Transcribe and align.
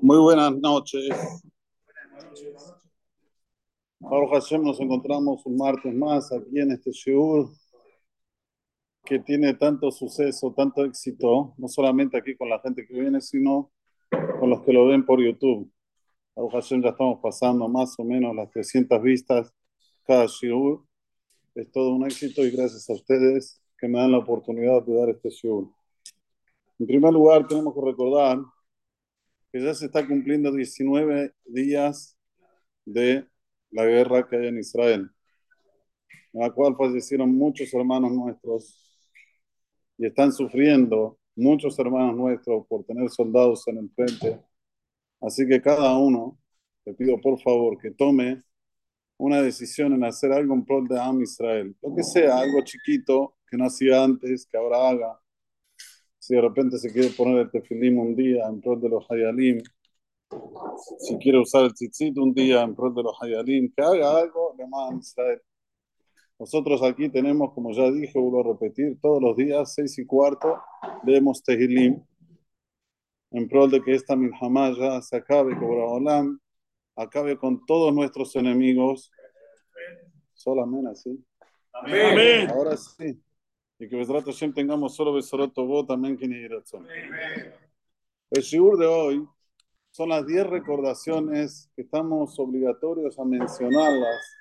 Muy 0.00 0.18
buenas 0.18 0.56
noches. 0.56 1.08
Baruch 3.98 4.30
Hashem, 4.30 4.62
nos 4.62 4.78
encontramos 4.80 5.44
un 5.46 5.56
martes 5.56 5.94
más 5.94 6.30
aquí 6.32 6.60
en 6.60 6.72
este 6.72 6.90
Shiur 6.92 7.48
que 9.04 9.18
tiene 9.20 9.54
tanto 9.54 9.90
suceso, 9.90 10.52
tanto 10.56 10.84
éxito, 10.84 11.54
no 11.56 11.68
solamente 11.68 12.16
aquí 12.16 12.36
con 12.36 12.48
la 12.48 12.60
gente 12.60 12.86
que 12.86 12.94
viene, 12.94 13.20
sino 13.20 13.72
con 14.10 14.50
los 14.50 14.62
que 14.62 14.72
lo 14.72 14.86
ven 14.86 15.04
por 15.04 15.20
YouTube. 15.20 15.70
Baruch 16.34 16.52
Hashem, 16.52 16.82
ya 16.82 16.90
estamos 16.90 17.20
pasando 17.22 17.68
más 17.68 17.98
o 17.98 18.04
menos 18.04 18.34
las 18.34 18.50
300 18.50 19.02
vistas 19.02 19.52
cada 20.04 20.26
Shiur. 20.26 20.84
Es 21.54 21.70
todo 21.72 21.94
un 21.94 22.04
éxito 22.04 22.44
y 22.44 22.50
gracias 22.50 22.88
a 22.90 22.94
ustedes 22.94 23.62
que 23.78 23.88
me 23.88 23.98
dan 23.98 24.12
la 24.12 24.18
oportunidad 24.18 24.82
de 24.82 24.94
dar 24.94 25.08
este 25.08 25.30
Shiur. 25.30 25.75
En 26.78 26.86
primer 26.86 27.12
lugar, 27.12 27.46
tenemos 27.46 27.74
que 27.74 27.80
recordar 27.80 28.38
que 29.52 29.62
ya 29.62 29.72
se 29.74 29.86
está 29.86 30.06
cumpliendo 30.06 30.52
19 30.52 31.34
días 31.44 32.18
de 32.84 33.26
la 33.70 33.84
guerra 33.84 34.28
que 34.28 34.36
hay 34.36 34.48
en 34.48 34.58
Israel, 34.58 35.10
en 36.32 36.40
la 36.40 36.50
cual 36.50 36.76
fallecieron 36.76 37.34
muchos 37.34 37.72
hermanos 37.72 38.12
nuestros 38.12 38.82
y 39.98 40.06
están 40.06 40.32
sufriendo 40.32 41.18
muchos 41.34 41.78
hermanos 41.78 42.16
nuestros 42.16 42.66
por 42.66 42.84
tener 42.84 43.08
soldados 43.10 43.66
en 43.68 43.78
el 43.78 43.90
frente. 43.90 44.40
Así 45.20 45.46
que 45.46 45.60
cada 45.60 45.96
uno, 45.96 46.38
le 46.84 46.94
pido 46.94 47.20
por 47.20 47.40
favor 47.40 47.78
que 47.78 47.90
tome 47.90 48.42
una 49.18 49.40
decisión 49.40 49.94
en 49.94 50.04
hacer 50.04 50.32
algo 50.32 50.54
en 50.54 50.64
pro 50.64 50.82
de 50.82 51.00
Am 51.00 51.22
Israel, 51.22 51.74
lo 51.82 51.94
que 51.94 52.02
sea, 52.02 52.38
algo 52.38 52.62
chiquito 52.62 53.36
que 53.48 53.56
no 53.56 53.66
hacía 53.66 54.04
antes, 54.04 54.46
que 54.46 54.56
ahora 54.58 54.90
haga. 54.90 55.20
Si 56.26 56.34
de 56.34 56.40
repente 56.40 56.76
se 56.78 56.92
quiere 56.92 57.10
poner 57.10 57.38
el 57.38 57.50
tefilim 57.52 58.00
un 58.00 58.16
día 58.16 58.48
en 58.48 58.60
pro 58.60 58.74
de 58.74 58.88
los 58.88 59.06
hayalim, 59.08 59.60
si 60.98 61.16
quiere 61.18 61.38
usar 61.38 61.66
el 61.66 61.72
tzitzit 61.72 62.18
un 62.18 62.34
día 62.34 62.62
en 62.62 62.74
pro 62.74 62.90
de 62.90 63.00
los 63.00 63.16
hayalim, 63.22 63.72
que 63.72 63.80
haga 63.80 64.18
algo 64.18 64.56
Am 64.60 64.98
Israel. 64.98 65.40
Nosotros 66.36 66.82
aquí 66.82 67.08
tenemos, 67.10 67.54
como 67.54 67.70
ya 67.70 67.92
dije, 67.92 68.18
vuelvo 68.18 68.40
a 68.40 68.54
repetir, 68.54 68.98
todos 69.00 69.22
los 69.22 69.36
días, 69.36 69.72
seis 69.72 69.96
y 70.00 70.04
cuarto, 70.04 70.58
leemos 71.04 71.44
Tehilim, 71.44 72.02
en 73.30 73.48
pro 73.48 73.68
de 73.68 73.80
que 73.80 73.94
esta 73.94 74.16
milhamá 74.16 74.72
ya 74.76 75.00
se 75.02 75.18
acabe 75.18 75.56
con 75.56 75.78
Olam, 75.80 76.40
acabe 76.96 77.38
con 77.38 77.64
todos 77.66 77.94
nuestros 77.94 78.34
enemigos. 78.34 79.12
Solamente 80.34 80.90
así. 80.90 81.24
Amén. 81.72 82.50
Ahora 82.50 82.76
sí. 82.76 83.16
Y 83.78 83.88
que 83.88 83.96
Besrat 83.96 84.24
Hashem 84.24 84.54
tengamos 84.54 84.94
solo 84.94 85.12
Besorot 85.12 85.52
Tobot, 85.52 85.90
ni 85.98 86.16
El 88.30 88.42
shiur 88.42 88.78
de 88.78 88.86
hoy 88.86 89.28
son 89.90 90.08
las 90.08 90.26
10 90.26 90.46
recordaciones 90.46 91.70
que 91.76 91.82
estamos 91.82 92.38
obligatorios 92.38 93.18
a 93.18 93.24
mencionarlas 93.24 94.36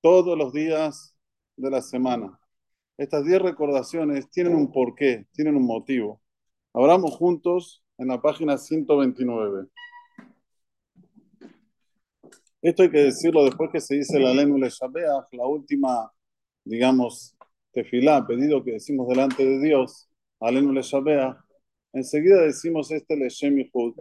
todos 0.00 0.36
los 0.36 0.52
días 0.52 1.16
de 1.56 1.70
la 1.70 1.82
semana. 1.82 2.38
Estas 2.98 3.24
10 3.24 3.42
recordaciones 3.42 4.28
tienen 4.30 4.54
un 4.54 4.72
porqué, 4.72 5.26
tienen 5.32 5.56
un 5.56 5.66
motivo. 5.66 6.20
Abramos 6.72 7.16
juntos 7.16 7.84
en 7.96 8.08
la 8.08 8.20
página 8.20 8.58
129. 8.58 9.68
Esto 12.62 12.82
hay 12.82 12.90
que 12.90 13.04
decirlo 13.04 13.44
después 13.44 13.70
que 13.70 13.80
se 13.80 13.94
dice 13.94 14.18
la 14.18 14.34
lengua 14.34 14.58
de 14.60 14.70
Shabeach, 14.70 15.32
la 15.32 15.46
última, 15.46 16.12
digamos, 16.64 17.36
tefilá, 17.72 18.26
pedido 18.26 18.62
que 18.64 18.72
decimos 18.72 19.08
delante 19.08 19.44
de 19.44 19.60
Dios, 19.60 20.08
Alenu 20.40 20.72
le. 20.72 20.82
Enseguida 21.92 22.42
decimos 22.42 22.90
este 22.90 23.16
Leshem 23.16 23.56
Yehud. 23.56 23.94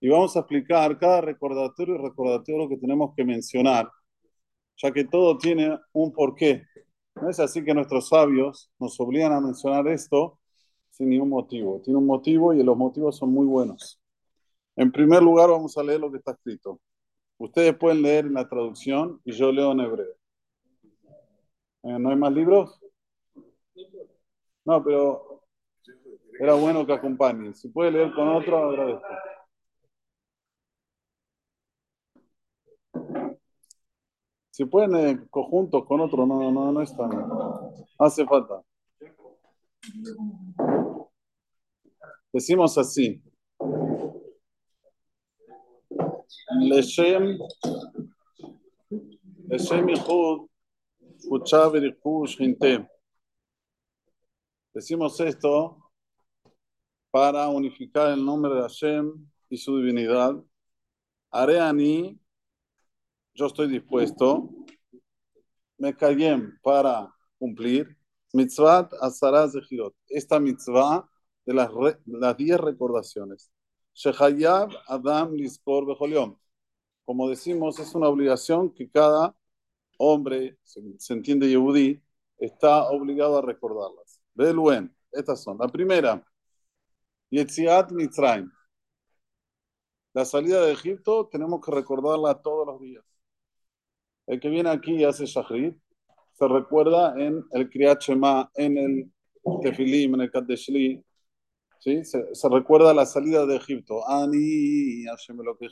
Y 0.00 0.08
vamos 0.08 0.36
a 0.36 0.40
explicar 0.40 0.98
cada 0.98 1.20
recordatorio 1.20 1.94
y 1.94 1.98
recordatorio 1.98 2.68
que 2.68 2.76
tenemos 2.76 3.14
que 3.16 3.24
mencionar, 3.24 3.90
ya 4.76 4.92
que 4.92 5.04
todo 5.04 5.38
tiene 5.38 5.78
un 5.92 6.12
porqué. 6.12 6.64
No 7.14 7.30
es 7.30 7.40
así 7.40 7.64
que 7.64 7.74
nuestros 7.74 8.08
sabios 8.08 8.70
nos 8.78 9.00
obligan 9.00 9.32
a 9.32 9.40
mencionar 9.40 9.88
esto 9.88 10.38
sin 10.90 11.10
ningún 11.10 11.30
motivo. 11.30 11.80
Tiene 11.82 11.98
un 11.98 12.06
motivo 12.06 12.52
y 12.54 12.62
los 12.62 12.76
motivos 12.76 13.16
son 13.16 13.30
muy 13.30 13.46
buenos. 13.46 14.00
En 14.76 14.92
primer 14.92 15.22
lugar, 15.22 15.48
vamos 15.50 15.76
a 15.78 15.82
leer 15.82 16.00
lo 16.00 16.10
que 16.10 16.18
está 16.18 16.32
escrito. 16.32 16.80
Ustedes 17.38 17.74
pueden 17.76 18.02
leer 18.02 18.26
en 18.26 18.34
la 18.34 18.48
traducción 18.48 19.20
y 19.24 19.32
yo 19.32 19.52
leo 19.52 19.72
en 19.72 19.80
hebreo. 19.80 20.14
Eh, 21.86 21.98
¿No 22.00 22.10
hay 22.10 22.16
más 22.16 22.32
libros? 22.32 22.80
No, 24.64 24.82
pero 24.82 25.42
era 26.40 26.54
bueno 26.54 26.84
que 26.84 26.92
acompañe. 26.92 27.54
Si 27.54 27.68
puede 27.68 27.92
leer 27.92 28.12
con 28.12 28.28
otro, 28.28 28.58
agradezco. 28.70 29.06
Si 34.50 34.64
pueden 34.64 34.96
eh, 34.96 35.26
conjuntos 35.30 35.84
con 35.86 36.00
otro, 36.00 36.26
no, 36.26 36.50
no, 36.50 36.72
no 36.72 36.82
es 36.82 36.96
tan. 36.96 37.10
Hace 38.00 38.26
falta. 38.26 38.64
Decimos 42.32 42.76
así. 42.78 43.22
Leshem, 46.58 47.38
Leshem 49.48 49.86
Yehud, 49.86 50.48
Decimos 54.72 55.20
esto 55.20 55.90
para 57.10 57.48
unificar 57.48 58.12
el 58.12 58.24
nombre 58.24 58.54
de 58.54 58.60
Hashem 58.60 59.26
y 59.48 59.56
su 59.56 59.78
divinidad. 59.78 60.34
Haré 61.30 61.60
a 61.60 61.72
mí, 61.72 62.18
yo 63.34 63.46
estoy 63.46 63.68
dispuesto, 63.68 64.50
me 65.78 65.94
callem 65.94 66.58
para 66.62 67.12
cumplir, 67.38 67.96
mitzvah 68.32 68.88
azaraz 69.00 69.52
de 69.52 69.62
Girot, 69.62 69.94
esta 70.08 70.38
mitzvah 70.38 71.08
de 71.44 71.54
las, 71.54 71.70
las 72.06 72.36
diez 72.36 72.58
recordaciones. 72.58 73.50
Shehayab 73.94 74.70
Adam 74.86 75.32
Lispor 75.34 75.86
Bejoliom. 75.86 76.36
Como 77.06 77.30
decimos, 77.30 77.78
es 77.78 77.94
una 77.94 78.08
obligación 78.08 78.74
que 78.74 78.90
cada 78.90 79.34
hombre, 79.98 80.58
se, 80.64 80.80
se 80.98 81.12
entiende 81.14 81.48
Yehudi, 81.48 82.02
está 82.38 82.88
obligado 82.90 83.38
a 83.38 83.42
recordarlas. 83.42 84.20
Beluen, 84.34 84.94
estas 85.12 85.42
son. 85.42 85.58
La 85.58 85.68
primera, 85.68 86.24
Yetziat 87.30 87.92
Mitzrayim. 87.92 88.50
La 90.14 90.24
salida 90.24 90.62
de 90.64 90.72
Egipto 90.72 91.28
tenemos 91.28 91.60
que 91.64 91.72
recordarla 91.72 92.40
todos 92.40 92.66
los 92.66 92.80
días. 92.80 93.04
El 94.26 94.40
que 94.40 94.48
viene 94.48 94.70
aquí 94.70 94.94
y 94.94 95.04
hace 95.04 95.26
Shahrid, 95.26 95.74
se 96.32 96.48
recuerda 96.48 97.14
en 97.18 97.44
el 97.52 97.70
Kriyat 97.70 98.00
Shema, 98.00 98.50
en 98.54 98.78
el 98.78 99.12
Tefilim, 99.62 100.14
en 100.14 100.22
el 100.22 100.30
Kadeshli, 100.30 101.04
¿sí? 101.78 102.04
Se, 102.04 102.34
se, 102.34 102.48
recuerda 102.48 102.92
la 102.92 103.06
salida 103.06 103.46
de 103.46 103.56
Egipto. 103.56 104.06
Ani, 104.08 105.04
Hashem 105.04 105.38
lo 105.38 105.56
que 105.56 105.68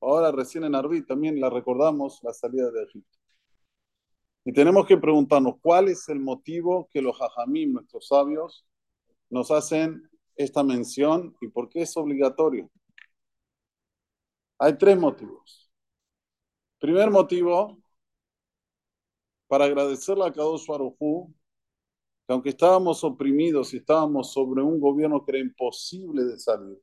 Ahora 0.00 0.32
recién 0.32 0.64
en 0.64 0.74
Arbit 0.74 1.06
también 1.06 1.40
la 1.40 1.50
recordamos 1.50 2.20
la 2.22 2.32
salida 2.32 2.70
de 2.70 2.84
Egipto. 2.84 3.18
Y 4.44 4.52
tenemos 4.52 4.86
que 4.86 4.96
preguntarnos 4.96 5.56
cuál 5.60 5.88
es 5.88 6.08
el 6.08 6.20
motivo 6.20 6.88
que 6.90 7.02
los 7.02 7.18
hajamim, 7.20 7.74
nuestros 7.74 8.08
sabios, 8.08 8.66
nos 9.28 9.50
hacen 9.50 10.08
esta 10.36 10.62
mención 10.62 11.36
y 11.40 11.48
por 11.48 11.68
qué 11.68 11.82
es 11.82 11.96
obligatorio. 11.96 12.70
Hay 14.58 14.76
tres 14.78 14.98
motivos. 14.98 15.70
Primer 16.78 17.10
motivo, 17.10 17.78
para 19.46 19.66
agradecerle 19.66 20.24
a 20.24 20.32
Kadosh 20.32 20.66
Baruj 20.66 20.96
que 22.26 22.32
aunque 22.32 22.50
estábamos 22.50 23.02
oprimidos 23.04 23.74
y 23.74 23.78
estábamos 23.78 24.32
sobre 24.32 24.62
un 24.62 24.80
gobierno 24.80 25.24
que 25.24 25.32
era 25.32 25.40
imposible 25.40 26.24
de 26.24 26.38
salir, 26.38 26.80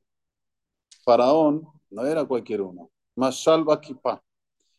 Faraón 1.04 1.66
no 1.90 2.04
era 2.04 2.26
cualquier 2.26 2.60
uno, 2.60 2.90
Mashal 3.18 3.64
Bakipá. 3.64 4.22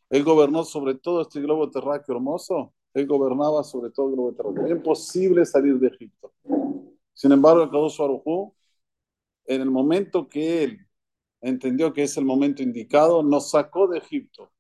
Él 0.10 0.24
gobernó 0.24 0.64
sobre 0.64 0.96
todo 0.96 1.22
este 1.22 1.42
globo 1.42 1.70
terráqueo 1.70 2.16
hermoso, 2.16 2.74
él 2.94 3.06
gobernaba 3.06 3.64
sobre 3.64 3.92
todo 3.92 4.08
el 4.08 4.14
globo 4.16 4.34
terráqueo. 4.34 4.68
Imposible 4.68 5.46
salir 5.46 5.78
de 5.78 5.88
Egipto. 5.88 6.32
Sin 7.14 7.32
embargo, 7.34 7.64
el 7.64 7.70
Kadosh 7.70 7.98
Baruj 7.98 8.54
en 9.46 9.62
el 9.62 9.70
momento 9.70 10.30
que 10.30 10.64
él 10.64 10.88
entendió 11.42 11.92
que 11.92 12.04
es 12.04 12.16
el 12.18 12.26
momento 12.26 12.64
indicado, 12.64 13.24
nos 13.24 13.50
sacó 13.50 13.88
de 13.88 13.98
Egipto. 13.98 14.52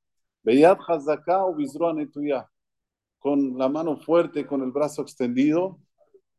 Beyat 0.43 0.79
Hazaká 0.87 1.45
o 1.45 1.55
con 3.19 3.57
la 3.57 3.69
mano 3.69 3.97
fuerte, 3.97 4.45
con 4.45 4.61
el 4.61 4.71
brazo 4.71 5.01
extendido, 5.01 5.79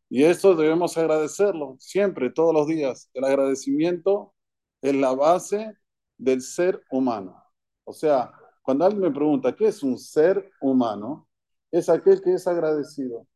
y 0.08 0.24
esto 0.24 0.56
debemos 0.56 0.98
agradecerlo 0.98 1.76
siempre, 1.78 2.30
todos 2.30 2.52
los 2.52 2.66
días. 2.66 3.08
El 3.14 3.24
agradecimiento 3.24 4.34
es 4.82 4.94
la 4.94 5.14
base 5.14 5.76
del 6.20 6.42
ser 6.42 6.82
humano. 6.90 7.42
O 7.84 7.92
sea, 7.92 8.32
cuando 8.62 8.84
alguien 8.84 9.02
me 9.02 9.10
pregunta 9.10 9.56
qué 9.56 9.68
es 9.68 9.82
un 9.82 9.98
ser 9.98 10.50
humano, 10.60 11.26
es 11.70 11.88
aquel 11.88 12.20
que 12.20 12.34
es 12.34 12.46
agradecido. 12.46 13.26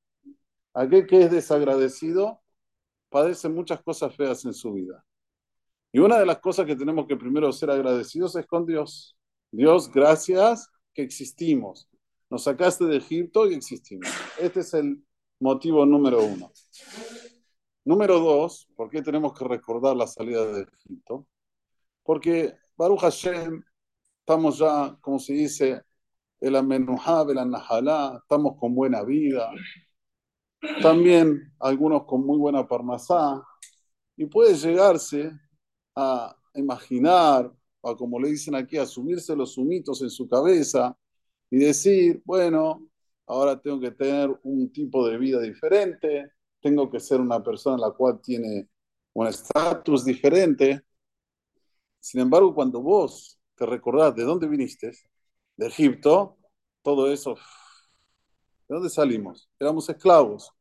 Aquel 0.75 1.07
que 1.07 1.23
es 1.23 1.31
desagradecido 1.31 2.43
padece 3.09 3.49
muchas 3.49 3.83
cosas 3.83 4.15
feas 4.15 4.45
en 4.45 4.53
su 4.53 4.73
vida. 4.73 5.05
Y 5.93 6.01
una 6.01 6.19
de 6.19 6.27
las 6.27 6.39
cosas 6.39 6.67
que 6.67 6.77
tenemos 6.77 7.07
que 7.07 7.17
primero 7.17 7.53
ser 7.53 7.71
agradecidos 7.71 8.37
es 8.37 8.47
con 8.47 8.67
Dios. 8.67 9.17
Dios, 9.51 9.91
gracias 9.91 10.71
que 10.93 11.03
existimos. 11.03 11.89
Nos 12.29 12.45
sacaste 12.45 12.85
de 12.85 12.97
Egipto 12.97 13.49
y 13.49 13.55
existimos. 13.55 14.09
Este 14.39 14.61
es 14.61 14.75
el 14.75 15.03
motivo 15.39 15.87
número 15.87 16.23
uno. 16.23 16.51
Número 17.85 18.19
dos, 18.19 18.67
¿por 18.75 18.91
qué 18.91 19.01
tenemos 19.03 19.33
que 19.39 19.45
recordar 19.45 19.97
la 19.97 20.07
salida 20.07 20.45
de 20.47 20.63
Egipto? 20.63 21.27
Porque 22.03 22.55
Baruch 22.77 23.01
Hashem, 23.01 23.63
estamos 24.21 24.59
ya, 24.59 24.97
como 25.01 25.19
se 25.19 25.33
dice, 25.33 25.83
el 26.41 26.57
amenujá, 26.57 27.23
el 27.23 27.51
nahalá, 27.51 28.19
estamos 28.21 28.57
con 28.59 28.75
buena 28.75 29.03
vida. 29.05 29.51
También 30.83 31.53
algunos 31.61 32.05
con 32.05 32.27
muy 32.27 32.39
buena 32.39 32.67
parnasá. 32.67 33.43
Y 34.17 34.27
puede 34.27 34.55
llegarse 34.55 35.31
a 35.95 36.37
imaginar, 36.55 37.53
o 37.81 37.97
como 37.97 38.19
le 38.19 38.31
dicen 38.31 38.55
aquí, 38.57 38.77
a 38.77 38.87
subirse 38.87 39.37
los 39.37 39.55
sumitos 39.55 40.03
en 40.03 40.11
su 40.11 40.29
cabeza 40.29 40.97
y 41.51 41.59
decir, 41.59 42.23
bueno, 42.25 42.89
ahora 43.27 43.61
tengo 43.61 43.79
que 43.81 43.93
tener 43.93 44.37
un 44.43 44.73
tipo 44.73 45.07
de 45.09 45.17
vida 45.19 45.41
diferente, 45.41 46.33
tengo 46.61 46.91
que 46.91 46.99
ser 46.99 47.21
una 47.21 47.43
persona 47.43 47.79
la 47.79 47.93
cual 47.93 48.21
tiene 48.21 48.69
un 49.13 49.27
estatus 49.29 50.05
diferente. 50.05 50.83
Sin 52.05 52.21
embargo, 52.21 52.55
cuando 52.55 52.83
vos 52.83 53.41
te 53.55 53.65
recordás 53.65 54.15
de 54.15 54.25
dónde 54.25 54.47
viniste, 54.47 54.93
de 55.57 55.67
Egipto, 55.69 56.37
todo 56.83 57.11
eso, 57.11 57.35
¿de 58.69 58.75
dónde 58.75 58.91
salimos? 58.91 59.49
Éramos 59.59 59.89
esclavos. 59.89 60.53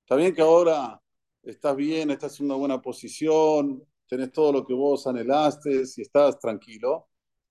Está 0.00 0.16
bien 0.16 0.34
que 0.34 0.40
ahora 0.40 0.98
estás 1.42 1.76
bien, 1.76 2.10
estás 2.10 2.40
en 2.40 2.46
una 2.46 2.54
buena 2.54 2.80
posición, 2.80 3.86
tenés 4.08 4.32
todo 4.32 4.50
lo 4.54 4.64
que 4.64 4.72
vos 4.72 5.06
anhelaste 5.06 5.82
y 5.96 6.00
estás 6.00 6.38
tranquilo, 6.38 7.08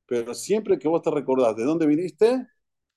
pero 0.08 0.34
siempre 0.34 0.80
que 0.80 0.88
vos 0.88 1.04
te 1.04 1.12
recordás 1.12 1.56
de 1.56 1.66
dónde 1.66 1.86
viniste, 1.86 2.48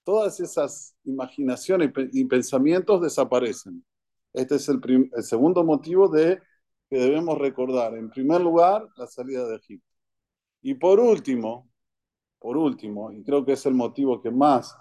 todas 0.03 0.41
esas 0.41 0.97
imaginaciones 1.05 1.93
y 2.15 2.25
pensamientos 2.25 3.03
desaparecen. 3.03 3.85
Este 4.33 4.55
es 4.55 4.67
el, 4.71 4.81
el, 5.15 5.23
segundo 5.23 5.63
motivo 5.63 6.09
de 6.09 6.41
que 6.89 6.99
debemos 6.99 7.37
recordar. 7.37 7.95
En 7.99 8.09
primer 8.09 8.41
lugar, 8.41 8.89
la 8.97 9.07
salida 9.07 9.47
de 9.47 9.57
Egipto. 9.57 9.88
Y 10.63 10.75
por 10.75 11.01
último, 11.01 11.71
por 12.39 12.57
último, 12.57 13.13
y 13.13 13.23
creo 13.23 13.45
que 13.45 13.53
es 13.53 13.67
el 13.67 13.75
motivo 13.75 14.21
que 14.21 14.31
más 14.31 14.77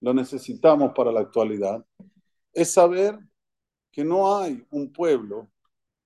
lo 0.00 0.14
necesitamos 0.14 0.92
para 0.94 1.12
la 1.12 1.20
actualidad, 1.20 1.84
es 2.52 2.72
saber 2.72 3.18
que 3.90 4.04
no 4.04 4.36
hay 4.36 4.64
un 4.70 4.92
pueblo 4.92 5.50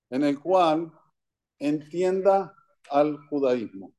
en 0.09 0.23
el 0.23 0.39
cual 0.39 0.91
entienda 1.59 2.53
al 2.89 3.17
judaísmo. 3.27 3.93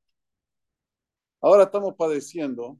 Ahora 1.40 1.64
estamos 1.64 1.94
padeciendo, 1.96 2.78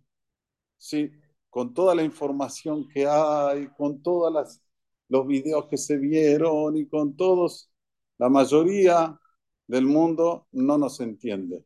sí, 0.76 1.10
con 1.50 1.74
toda 1.74 1.94
la 1.94 2.02
información 2.02 2.88
que 2.88 3.06
hay, 3.06 3.68
con 3.76 4.02
todos 4.02 4.60
los 5.08 5.26
videos 5.26 5.66
que 5.66 5.76
se 5.76 5.96
vieron 5.96 6.76
y 6.76 6.86
con 6.86 7.16
todos, 7.16 7.70
la 8.18 8.28
mayoría 8.28 9.18
del 9.66 9.86
mundo 9.86 10.46
no 10.52 10.78
nos 10.78 11.00
entiende. 11.00 11.64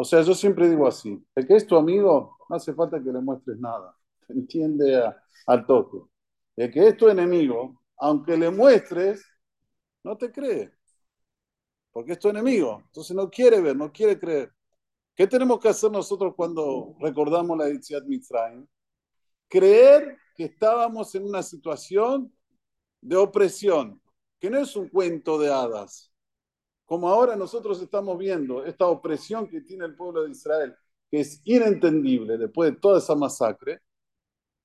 O 0.00 0.04
sea, 0.04 0.22
yo 0.22 0.32
siempre 0.32 0.68
digo 0.68 0.86
así, 0.86 1.20
el 1.34 1.44
que 1.44 1.56
es 1.56 1.66
tu 1.66 1.74
amigo, 1.76 2.36
no 2.48 2.54
hace 2.54 2.72
falta 2.72 3.02
que 3.02 3.10
le 3.10 3.20
muestres 3.20 3.58
nada, 3.58 3.92
te 4.28 4.32
entiende 4.32 5.12
al 5.44 5.66
toque. 5.66 5.98
El 6.54 6.70
que 6.70 6.86
es 6.86 6.96
tu 6.96 7.08
enemigo, 7.08 7.82
aunque 7.96 8.36
le 8.36 8.48
muestres, 8.48 9.26
no 10.04 10.16
te 10.16 10.30
cree, 10.30 10.72
porque 11.90 12.12
es 12.12 12.18
tu 12.20 12.28
enemigo, 12.28 12.80
entonces 12.86 13.16
no 13.16 13.28
quiere 13.28 13.60
ver, 13.60 13.74
no 13.74 13.90
quiere 13.90 14.16
creer. 14.20 14.52
¿Qué 15.16 15.26
tenemos 15.26 15.58
que 15.58 15.70
hacer 15.70 15.90
nosotros 15.90 16.32
cuando 16.36 16.94
recordamos 17.00 17.58
la 17.58 17.68
Yitziat 17.68 18.04
Mitzrayim? 18.04 18.68
Creer 19.48 20.16
que 20.36 20.44
estábamos 20.44 21.12
en 21.16 21.24
una 21.24 21.42
situación 21.42 22.32
de 23.00 23.16
opresión, 23.16 24.00
que 24.38 24.48
no 24.48 24.60
es 24.60 24.76
un 24.76 24.88
cuento 24.90 25.40
de 25.40 25.52
hadas. 25.52 26.12
Como 26.88 27.06
ahora 27.06 27.36
nosotros 27.36 27.82
estamos 27.82 28.16
viendo 28.16 28.64
esta 28.64 28.86
opresión 28.86 29.46
que 29.46 29.60
tiene 29.60 29.84
el 29.84 29.94
pueblo 29.94 30.22
de 30.22 30.30
Israel, 30.30 30.74
que 31.10 31.20
es 31.20 31.42
inentendible 31.44 32.38
después 32.38 32.70
de 32.70 32.80
toda 32.80 32.96
esa 32.96 33.14
masacre. 33.14 33.82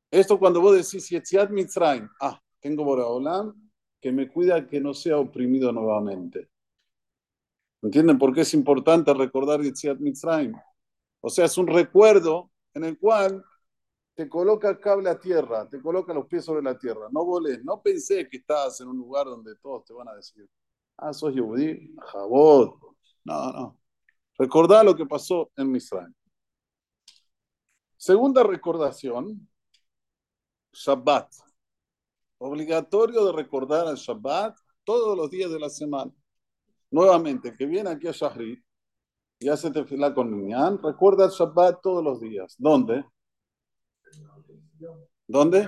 Esto 0.10 0.40
cuando 0.40 0.62
vos 0.62 0.74
decís 0.74 1.10
Yitziat 1.10 1.50
Mitzrayim, 1.50 2.08
ah, 2.22 2.42
tengo 2.62 2.86
Boraholam 2.86 3.70
que 4.00 4.14
me 4.14 4.32
cuida 4.32 4.66
que 4.66 4.80
no 4.80 4.94
sea 4.94 5.18
oprimido 5.18 5.74
nuevamente. 5.74 6.50
¿Entienden 7.82 8.18
por 8.18 8.34
qué 8.34 8.42
es 8.42 8.54
importante 8.54 9.14
recordar 9.14 9.62
Yitziat 9.62 10.00
Mitzrayim? 10.00 10.54
O 11.20 11.30
sea, 11.30 11.44
es 11.44 11.58
un 11.58 11.68
recuerdo 11.68 12.52
en 12.74 12.86
el 12.86 12.98
cual 12.98 13.44
te 14.16 14.30
coloca 14.30 14.70
el 14.70 14.80
cable 14.80 15.10
a 15.10 15.20
tierra, 15.20 15.68
te 15.68 15.82
coloca 15.82 16.14
los 16.14 16.28
pies 16.28 16.46
sobre 16.46 16.62
la 16.62 16.80
tierra. 16.80 17.10
No 17.12 17.26
voles, 17.26 17.66
no 17.66 17.82
pensé 17.82 18.30
que 18.30 18.38
estás 18.38 18.80
en 18.80 18.88
un 18.88 18.98
lugar 18.98 19.26
donde 19.26 19.58
todos 19.58 19.84
te 19.84 19.94
van 19.94 20.08
a 20.08 20.16
decir, 20.16 20.48
ah, 21.10 21.14
sos 21.14 21.34
Jabot. 21.34 22.80
No, 23.26 23.52
no. 23.52 23.80
Recordá 24.38 24.84
lo 24.84 24.96
que 24.96 25.06
pasó 25.06 25.52
en 25.56 25.72
Mitzrayim. 25.72 26.14
Segunda 27.98 28.44
recordación, 28.44 29.48
Shabbat. 30.74 31.32
Obligatorio 32.40 33.26
de 33.26 33.32
recordar 33.32 33.88
el 33.88 33.96
Shabbat 33.96 34.58
todos 34.84 35.16
los 35.16 35.30
días 35.30 35.52
de 35.52 35.60
la 35.60 35.70
semana 35.70 36.12
nuevamente, 36.94 37.54
que 37.54 37.66
viene 37.66 37.90
aquí 37.90 38.08
a 38.08 38.12
Shahri 38.12 38.64
y 39.40 39.50
hace 39.50 39.72
tefilá 39.72 40.14
con 40.14 40.30
Minyan, 40.30 40.82
recuerda 40.82 41.26
el 41.26 41.32
Shabbat 41.32 41.82
todos 41.82 42.04
los 42.04 42.22
días. 42.22 42.56
¿Dónde? 42.60 43.04
¿Dónde? 45.28 45.68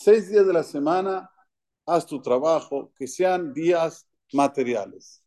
Seis 0.00 0.28
días 0.28 0.46
de 0.46 0.52
la 0.52 0.62
semana, 0.62 1.28
haz 1.84 2.06
tu 2.06 2.22
trabajo, 2.22 2.92
que 2.94 3.08
sean 3.08 3.52
días 3.52 4.08
materiales. 4.32 5.24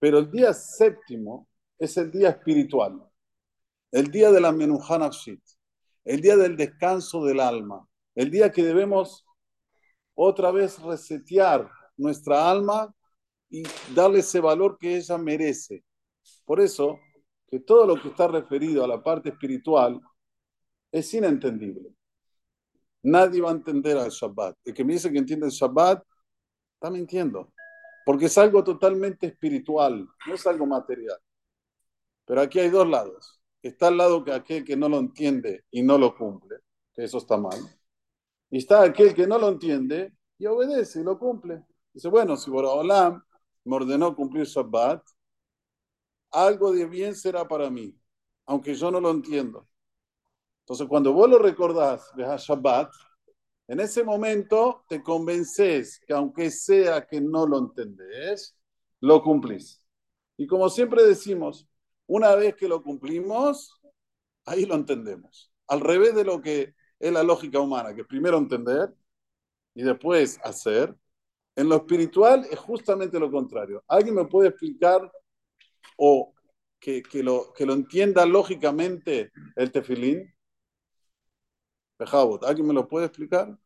Pero 0.00 0.18
el 0.18 0.28
día 0.28 0.52
séptimo 0.52 1.46
es 1.78 1.96
el 1.98 2.10
día 2.10 2.30
espiritual, 2.30 3.00
el 3.92 4.10
día 4.10 4.32
de 4.32 4.40
la 4.40 4.50
Menuhanashit, 4.50 5.40
el 6.04 6.20
día 6.20 6.36
del 6.36 6.56
descanso 6.56 7.24
del 7.24 7.38
alma, 7.38 7.88
el 8.16 8.28
día 8.28 8.50
que 8.50 8.64
debemos 8.64 9.24
otra 10.14 10.50
vez 10.50 10.82
resetear 10.82 11.70
nuestra 11.96 12.50
alma 12.50 12.92
y 13.48 13.62
darle 13.94 14.18
ese 14.18 14.40
valor 14.40 14.78
que 14.78 14.96
ella 14.96 15.16
merece. 15.16 15.84
Por 16.44 16.58
eso, 16.58 16.98
que 17.46 17.60
todo 17.60 17.86
lo 17.86 18.02
que 18.02 18.08
está 18.08 18.26
referido 18.26 18.82
a 18.82 18.88
la 18.88 19.00
parte 19.00 19.28
espiritual 19.28 20.00
es 20.90 21.14
inentendible. 21.14 21.97
Nadie 23.02 23.40
va 23.40 23.50
a 23.50 23.54
entender 23.54 23.96
al 23.96 24.10
Shabbat. 24.10 24.56
El 24.64 24.74
que 24.74 24.84
me 24.84 24.94
dice 24.94 25.10
que 25.10 25.18
entiende 25.18 25.46
el 25.46 25.52
Shabbat 25.52 26.02
está 26.74 26.90
mintiendo, 26.90 27.52
porque 28.04 28.26
es 28.26 28.38
algo 28.38 28.62
totalmente 28.64 29.26
espiritual, 29.26 30.08
no 30.26 30.34
es 30.34 30.46
algo 30.46 30.66
material. 30.66 31.18
Pero 32.24 32.40
aquí 32.40 32.58
hay 32.60 32.70
dos 32.70 32.88
lados. 32.88 33.40
Está 33.62 33.88
al 33.88 33.96
lado 33.96 34.24
que 34.24 34.32
aquel 34.32 34.64
que 34.64 34.76
no 34.76 34.88
lo 34.88 34.98
entiende 34.98 35.64
y 35.70 35.82
no 35.82 35.98
lo 35.98 36.16
cumple, 36.16 36.58
que 36.94 37.04
eso 37.04 37.18
está 37.18 37.36
mal. 37.36 37.58
Y 38.50 38.58
está 38.58 38.82
aquel 38.82 39.14
que 39.14 39.26
no 39.26 39.38
lo 39.38 39.48
entiende 39.48 40.12
y 40.38 40.46
obedece 40.46 41.00
y 41.00 41.04
lo 41.04 41.18
cumple. 41.18 41.64
Dice, 41.92 42.08
bueno, 42.08 42.36
si 42.36 42.50
Boraholam 42.50 43.22
me 43.64 43.76
ordenó 43.76 44.14
cumplir 44.14 44.46
Shabbat, 44.46 45.02
algo 46.30 46.72
de 46.72 46.86
bien 46.86 47.14
será 47.14 47.46
para 47.48 47.70
mí, 47.70 47.94
aunque 48.46 48.74
yo 48.74 48.90
no 48.90 49.00
lo 49.00 49.10
entiendo. 49.10 49.66
Entonces, 50.68 50.86
cuando 50.86 51.14
vos 51.14 51.30
lo 51.30 51.38
recordás, 51.38 52.12
a 52.18 52.36
Shabbat, 52.36 52.92
en 53.68 53.80
ese 53.80 54.04
momento 54.04 54.84
te 54.86 55.02
convences 55.02 55.98
que 56.06 56.12
aunque 56.12 56.50
sea 56.50 57.06
que 57.06 57.22
no 57.22 57.46
lo 57.46 57.56
entendés, 57.56 58.54
lo 59.00 59.22
cumplís. 59.22 59.82
Y 60.36 60.46
como 60.46 60.68
siempre 60.68 61.04
decimos, 61.04 61.66
una 62.06 62.34
vez 62.34 62.54
que 62.54 62.68
lo 62.68 62.82
cumplimos, 62.82 63.80
ahí 64.44 64.66
lo 64.66 64.74
entendemos. 64.74 65.50
Al 65.68 65.80
revés 65.80 66.14
de 66.14 66.24
lo 66.24 66.42
que 66.42 66.74
es 66.98 67.12
la 67.14 67.22
lógica 67.22 67.60
humana, 67.60 67.94
que 67.94 68.04
primero 68.04 68.36
entender 68.36 68.94
y 69.72 69.82
después 69.84 70.38
hacer, 70.44 70.94
en 71.56 71.70
lo 71.70 71.76
espiritual 71.76 72.46
es 72.50 72.58
justamente 72.58 73.18
lo 73.18 73.30
contrario. 73.30 73.82
¿Alguien 73.88 74.16
me 74.16 74.26
puede 74.26 74.50
explicar 74.50 75.10
o 75.96 76.34
que, 76.78 77.02
que, 77.02 77.22
lo, 77.22 77.54
que 77.54 77.64
lo 77.64 77.72
entienda 77.72 78.26
lógicamente 78.26 79.32
el 79.56 79.72
tefilín? 79.72 80.30
¿Alguien 82.46 82.66
me 82.66 82.74
lo 82.74 82.88
puede 82.88 83.06
explicar? 83.06 83.56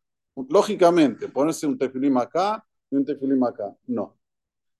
Lógicamente, 0.49 1.29
ponerse 1.29 1.67
un 1.67 1.77
tefilín 1.77 2.17
acá 2.17 2.65
y 2.89 2.95
un 2.95 3.05
tefilín 3.05 3.43
acá. 3.43 3.75
No. 3.87 4.17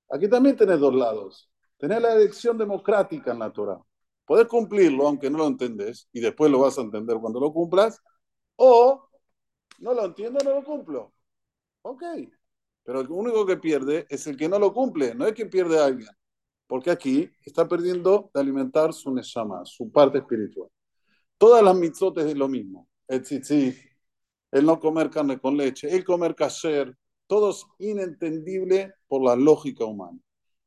Aquí 0.10 0.27
también 0.27 0.55
tenés 0.55 0.79
dos 0.79 0.93
lados. 0.93 1.50
Tenés 1.77 2.01
la 2.01 2.13
elección 2.13 2.57
democrática 2.57 3.31
en 3.31 3.39
la 3.39 3.51
Torah. 3.51 3.79
Podés 4.25 4.48
cumplirlo, 4.48 5.07
aunque 5.07 5.29
no 5.29 5.39
lo 5.39 5.48
entendés, 5.48 6.07
y 6.13 6.22
después 6.22 6.50
lo 6.50 6.60
vas 6.60 6.77
a 6.77 6.81
entender 6.81 7.17
cuando 7.19 7.39
lo 7.39 7.51
cumplas, 7.51 8.01
o 8.55 9.10
no 9.79 9.93
lo 9.93 10.05
entiendo, 10.05 10.39
no 10.43 10.51
lo 10.51 10.63
cumplo. 10.63 11.13
Ok. 11.81 12.03
Pero 12.83 13.01
el 13.01 13.07
único 13.10 13.45
que 13.45 13.57
pierde 13.57 14.05
es 14.10 14.25
el 14.27 14.38
que 14.38 14.50
no 14.50 14.60
lo 14.60 14.74
cumple, 14.74 15.13
no 15.15 15.25
es 15.27 15.33
que 15.33 15.45
pierde 15.45 15.79
a 15.79 15.86
alguien. 15.86 16.10
Porque 16.67 16.91
aquí 16.91 17.29
está 17.43 17.67
perdiendo 17.67 18.31
de 18.33 18.39
alimentar 18.39 18.93
su 18.93 19.13
neshama, 19.13 19.65
su 19.65 19.91
parte 19.91 20.19
espiritual. 20.19 20.69
Todas 21.38 21.63
las 21.63 21.75
mitzvot 21.75 22.17
es 22.19 22.38
lo 22.38 22.48
mismo. 22.48 22.88
El 23.07 24.65
no 24.65 24.79
comer 24.79 25.10
carne 25.10 25.39
con 25.39 25.57
leche, 25.57 25.93
el 25.93 26.03
comer 26.03 26.36
kasher, 26.36 26.95
todo 27.27 27.51
es 27.51 27.65
inentendible 27.79 28.93
por 29.07 29.24
la 29.24 29.36
lógica 29.36 29.86
humana. 29.86 30.19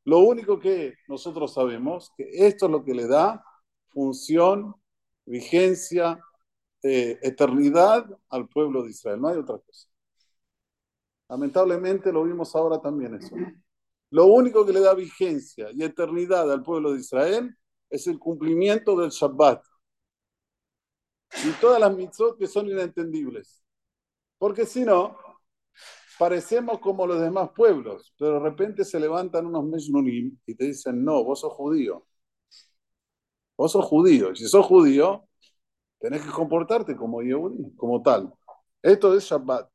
Lo 0.05 0.21
único 0.21 0.59
que 0.59 0.95
nosotros 1.09 1.55
sabemos 1.55 2.13
que 2.17 2.29
esto 2.33 2.67
es 2.67 2.73
lo 2.73 2.85
que 2.85 2.95
le 2.95 3.07
da 3.07 3.45
función, 3.89 4.75
vigencia, 5.25 6.21
eh, 6.83 7.19
eternidad 7.23 8.07
al 8.29 8.49
pueblo 8.49 8.83
de 8.85 8.91
Israel. 8.91 9.21
No 9.21 9.29
hay 9.29 9.39
otra 9.39 9.59
cosa. 9.59 9.89
Lamentablemente 11.29 12.13
lo 12.13 12.23
vimos 12.25 12.55
ahora 12.55 12.81
también 12.81 13.15
eso. 13.15 13.35
Lo 14.11 14.27
único 14.27 14.65
que 14.65 14.73
le 14.73 14.81
da 14.81 14.95
vigencia 14.95 15.69
y 15.73 15.83
eternidad 15.83 16.51
al 16.53 16.63
pueblo 16.63 16.93
de 16.93 17.01
Israel 17.01 17.57
es 17.91 18.07
el 18.07 18.19
cumplimiento 18.19 18.97
del 18.97 19.11
Shabbat. 19.11 19.65
Y 21.45 21.51
todas 21.61 21.81
las 21.81 21.95
mitzvot 21.95 22.39
que 22.39 22.47
son 22.47 22.67
inentendibles. 22.67 23.63
Porque 24.39 24.67
si 24.67 24.85
no, 24.85 25.17
parecemos 26.19 26.79
como 26.81 27.07
los 27.07 27.21
demás 27.21 27.51
pueblos, 27.55 28.15
pero 28.19 28.35
de 28.35 28.41
repente 28.41 28.85
se 28.85 29.01
levantan 29.01 29.47
unos 29.47 29.65
Meshnunim 29.65 30.39
y 30.47 30.55
te 30.55 30.65
dicen, 30.67 31.05
no, 31.05 31.25
vos 31.25 31.41
sos 31.41 31.53
judío. 31.53 32.07
Vos 33.57 33.73
sos 33.73 33.85
judío. 33.85 34.35
Si 34.35 34.47
sos 34.49 34.67
judío, 34.67 35.29
tenés 35.99 36.23
que 36.23 36.31
comportarte 36.31 36.97
como 36.97 37.23
Yehudi, 37.23 37.75
como 37.77 38.03
tal. 38.03 38.33
Esto 38.83 39.15
es 39.17 39.25
Shabbat. 39.25 39.71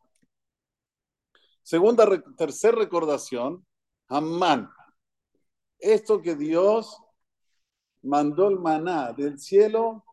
Segunda, 1.63 2.05
tercera 2.37 2.77
recordación, 2.77 3.65
Amán. 4.07 4.69
Esto 5.79 6.21
que 6.21 6.35
Dios 6.35 6.97
mandó 8.03 8.49
el 8.49 8.59
maná 8.59 9.13
del 9.13 9.39
cielo 9.39 10.03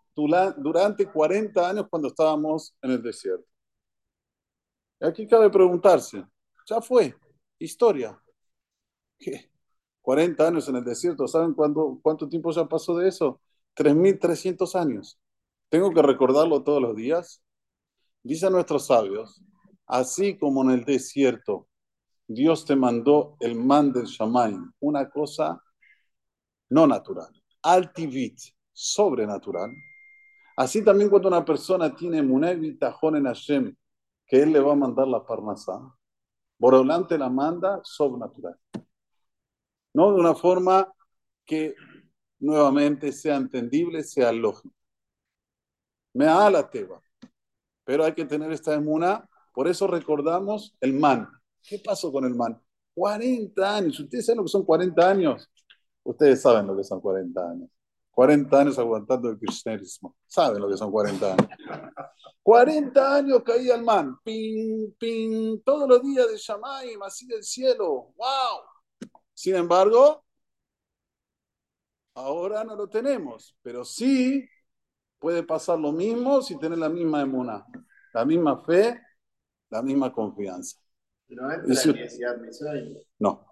durante 0.57 1.07
40 1.07 1.69
años 1.69 1.87
cuando 1.89 2.09
estábamos 2.09 2.75
en 2.83 2.91
el 2.93 3.03
desierto. 3.03 3.47
Y 5.01 5.07
aquí 5.07 5.27
cabe 5.27 5.49
preguntarse, 5.51 6.25
ya 6.67 6.81
fue, 6.81 7.15
historia. 7.59 8.21
¿Qué? 9.19 9.51
40 10.03 10.49
años 10.49 10.69
en 10.69 10.77
el 10.77 10.85
desierto, 10.85 11.29
¿saben 11.29 11.55
cuánto, 11.55 11.99
cuánto 12.03 12.29
tiempo 12.29 12.51
ya 12.51 12.67
pasó 12.67 12.97
de 12.97 13.09
eso? 13.09 13.41
3.300 13.75 14.75
años. 14.75 15.19
¿Tengo 15.69 15.93
que 15.93 16.03
recordarlo 16.03 16.63
todos 16.63 16.81
los 16.83 16.97
días? 16.97 17.43
Dicen 18.23 18.53
nuestros 18.53 18.87
sabios 18.87 19.43
Así 19.89 20.37
como 20.37 20.63
en 20.63 20.71
el 20.71 20.85
desierto 20.85 21.67
Dios 22.27 22.67
te 22.67 22.77
mandó 22.77 23.37
el 23.41 23.55
man 23.55 23.91
del 23.91 24.05
Shamaim, 24.05 24.71
una 24.81 25.09
cosa 25.09 25.63
no 26.69 26.87
natural, 26.87 27.33
altivit, 27.63 28.39
sobrenatural. 28.71 29.73
Así 30.59 30.85
también 30.85 31.09
cuando 31.09 31.29
una 31.29 31.45
persona 31.45 31.95
tiene 31.95 32.21
munay 32.21 32.77
tajón 32.79 33.15
en 33.15 33.27
Hashem, 33.27 33.77
que 34.27 34.43
él 34.43 34.53
le 34.53 34.59
va 34.59 34.73
a 34.73 34.77
mandar 34.77 35.07
la 35.07 35.25
parnasá, 35.25 35.81
Borolante 36.59 37.17
la 37.17 37.29
manda 37.29 37.81
sobrenatural. 37.85 38.59
No 39.95 40.13
de 40.13 40.19
una 40.19 40.35
forma 40.35 40.93
que 41.45 41.77
nuevamente 42.41 43.13
sea 43.13 43.37
entendible, 43.37 44.03
sea 44.03 44.33
lógica. 44.33 44.75
Me 46.15 46.25
da 46.25 46.51
la 46.51 46.69
teba. 46.69 47.01
Pero 47.85 48.05
hay 48.05 48.15
que 48.15 48.25
tener 48.25 48.51
esta 48.51 48.75
emuna 48.75 49.29
por 49.53 49.69
eso 49.69 49.87
recordamos 49.87 50.77
el 50.81 50.95
man. 50.95 51.29
¿Qué 51.63 51.81
pasó 51.85 52.11
con 52.11 52.25
el 52.25 52.35
man? 52.35 52.61
40 52.95 53.77
años. 53.77 54.01
¿Ustedes 54.01 54.27
saben 54.27 54.39
lo 54.39 54.45
que 54.45 54.51
son 54.51 54.65
40 54.65 55.09
años? 55.09 55.49
Ustedes 56.03 56.43
saben 56.43 56.67
lo 56.67 56.77
que 56.77 56.83
son 56.83 57.01
40 57.01 57.49
años. 57.49 57.69
40 58.19 58.61
años 58.61 58.77
aguantando 58.81 59.31
el 59.31 59.39
kirchnerismo. 59.39 60.17
Saben 60.27 60.61
lo 60.61 60.69
que 60.69 60.77
son 60.77 60.91
40 60.91 61.35
años. 61.35 61.49
40 62.43 63.15
años 63.15 63.43
caía 63.45 63.77
el 63.77 63.85
man. 63.85 64.19
Ping, 64.25 64.91
ping. 64.99 65.61
Todos 65.65 65.89
los 65.89 66.03
días 66.03 66.29
de 66.29 66.37
Shamaim, 66.37 67.01
así 67.05 67.29
del 67.29 67.45
cielo. 67.45 68.13
¡Wow! 68.17 69.09
Sin 69.33 69.55
embargo, 69.55 70.25
ahora 72.15 72.65
no 72.65 72.75
lo 72.75 72.89
tenemos. 72.89 73.57
Pero 73.63 73.85
sí 73.85 74.49
puede 75.21 75.45
pasar 75.45 75.79
lo 75.79 75.93
mismo 75.93 76.43
si 76.43 76.59
tiene 76.59 76.77
la 76.77 76.89
misma 76.89 77.23
emuna, 77.23 77.65
la 78.13 78.25
misma 78.25 78.65
fe 78.65 79.01
la 79.71 79.81
misma 79.81 80.13
confianza. 80.13 80.77
¿No 81.29 81.53
entra 81.53 82.79
en 82.79 82.99
No. 83.21 83.47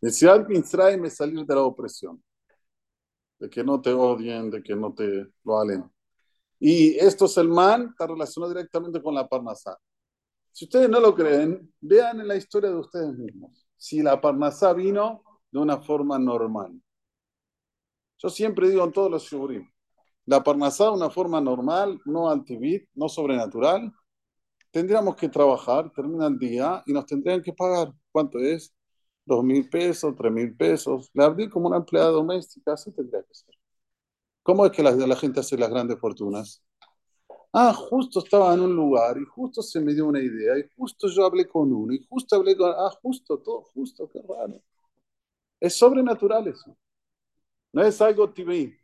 Necesidad 0.00 0.48
Mitzrayim 0.48 1.04
es 1.04 1.16
salir 1.16 1.44
de 1.44 1.54
la 1.54 1.62
opresión, 1.62 2.22
de 3.44 3.50
que 3.50 3.62
no 3.62 3.78
te 3.80 3.92
odien, 3.92 4.50
de 4.50 4.62
que 4.62 4.74
no 4.74 4.94
te 4.94 5.26
lo 5.44 5.60
alen. 5.60 5.84
Y 6.58 6.94
esto 6.96 7.26
es 7.26 7.36
el 7.36 7.48
man, 7.48 7.88
está 7.90 8.06
relacionado 8.06 8.54
directamente 8.54 9.02
con 9.02 9.14
la 9.14 9.28
Parnasá. 9.28 9.76
Si 10.50 10.64
ustedes 10.64 10.88
no 10.88 10.98
lo 10.98 11.14
creen, 11.14 11.70
vean 11.78 12.20
en 12.20 12.28
la 12.28 12.36
historia 12.36 12.70
de 12.70 12.76
ustedes 12.76 13.14
mismos. 13.14 13.66
Si 13.76 14.02
la 14.02 14.18
Parnasá 14.18 14.72
vino 14.72 15.22
de 15.50 15.58
una 15.58 15.76
forma 15.76 16.18
normal. 16.18 16.72
Yo 18.16 18.30
siempre 18.30 18.70
digo 18.70 18.82
en 18.82 18.92
todos 18.92 19.10
los 19.10 19.24
shurim, 19.24 19.70
la 20.24 20.42
Parnasá 20.42 20.86
de 20.86 20.92
una 20.92 21.10
forma 21.10 21.38
normal, 21.38 22.00
no 22.06 22.30
antivit, 22.30 22.88
no 22.94 23.10
sobrenatural, 23.10 23.92
tendríamos 24.70 25.16
que 25.16 25.28
trabajar, 25.28 25.92
termina 25.92 26.28
el 26.28 26.38
día 26.38 26.82
y 26.86 26.94
nos 26.94 27.04
tendrían 27.04 27.42
que 27.42 27.52
pagar. 27.52 27.92
¿Cuánto 28.10 28.38
es? 28.38 28.74
Dos 29.26 29.42
mil 29.44 29.68
pesos, 29.68 30.14
tres 30.16 30.32
mil 30.32 30.54
pesos. 30.56 31.10
Le 31.14 31.24
abrí 31.24 31.48
como 31.48 31.68
una 31.68 31.78
empleada 31.78 32.10
doméstica, 32.10 32.74
así 32.74 32.92
tendría 32.92 33.22
que 33.22 33.34
ser. 33.34 33.54
¿Cómo 34.42 34.66
es 34.66 34.72
que 34.72 34.82
la, 34.82 34.92
la 34.92 35.16
gente 35.16 35.40
hace 35.40 35.58
las 35.58 35.70
grandes 35.70 35.98
fortunas? 35.98 36.62
Ah, 37.52 37.72
justo 37.72 38.18
estaba 38.20 38.52
en 38.54 38.60
un 38.60 38.74
lugar 38.76 39.16
y 39.18 39.24
justo 39.24 39.62
se 39.62 39.80
me 39.80 39.94
dio 39.94 40.06
una 40.06 40.20
idea 40.20 40.58
y 40.58 40.68
justo 40.76 41.08
yo 41.08 41.24
hablé 41.24 41.46
con 41.48 41.72
uno 41.72 41.92
y 41.94 42.04
justo 42.08 42.36
hablé 42.36 42.56
con... 42.56 42.70
Ah, 42.72 42.90
justo, 43.02 43.38
todo 43.38 43.62
justo, 43.74 44.08
qué 44.10 44.20
raro. 44.28 44.60
Es 45.60 45.76
sobrenatural 45.76 46.46
eso. 46.48 46.76
No 47.72 47.82
es 47.82 48.00
algo 48.00 48.30
tibí. 48.32 48.76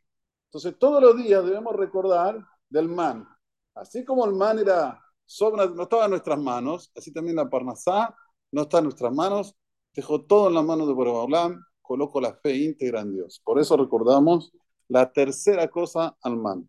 Entonces 0.46 0.78
todos 0.78 1.02
los 1.02 1.16
días 1.16 1.44
debemos 1.44 1.76
recordar 1.76 2.44
del 2.68 2.88
man. 2.88 3.28
Así 3.74 4.04
como 4.04 4.26
el 4.26 4.34
man 4.34 4.58
era 4.58 5.00
no 5.40 5.82
estaba 5.82 6.04
en 6.06 6.10
nuestras 6.10 6.38
manos, 6.40 6.90
así 6.96 7.12
también 7.12 7.36
la 7.36 7.48
Parnasá 7.48 8.14
no 8.50 8.62
está 8.62 8.78
en 8.78 8.84
nuestras 8.84 9.12
manos, 9.12 9.54
dejó 9.94 10.22
todo 10.24 10.48
en 10.48 10.54
las 10.54 10.64
manos 10.64 10.86
de 10.86 10.94
Boreolam, 10.94 11.62
coloco 11.82 12.20
la 12.20 12.34
fe 12.34 12.56
íntegra 12.56 13.00
en 13.00 13.12
Dios. 13.14 13.40
Por 13.44 13.60
eso 13.60 13.76
recordamos 13.76 14.52
la 14.88 15.12
tercera 15.12 15.68
cosa 15.68 16.16
al 16.22 16.36
man. 16.36 16.68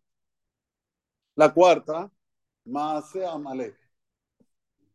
La 1.36 1.54
cuarta, 1.54 2.12
Maase 2.66 3.25
Amalek. 3.25 3.75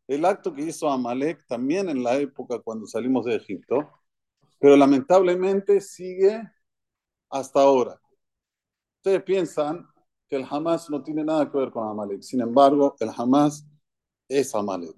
El 0.07 0.25
acto 0.25 0.55
que 0.55 0.63
hizo 0.63 0.89
Amalek 0.89 1.47
también 1.47 1.89
en 1.89 2.03
la 2.03 2.17
época 2.17 2.61
cuando 2.61 2.87
salimos 2.87 3.25
de 3.25 3.37
Egipto, 3.37 3.91
pero 4.59 4.77
lamentablemente 4.77 5.81
sigue 5.81 6.43
hasta 7.31 7.61
ahora. 7.61 8.01
Ustedes 8.99 9.23
piensan 9.23 9.87
que 10.29 10.37
el 10.37 10.47
Hamas 10.49 10.91
no 10.91 11.03
tiene 11.03 11.25
nada 11.25 11.51
que 11.51 11.59
ver 11.59 11.71
con 11.71 11.89
Amalek. 11.89 12.23
Sin 12.23 12.41
embargo, 12.41 12.97
el 13.01 13.11
Hamas 13.17 13.67
es 14.29 14.55
Amalek. 14.55 14.97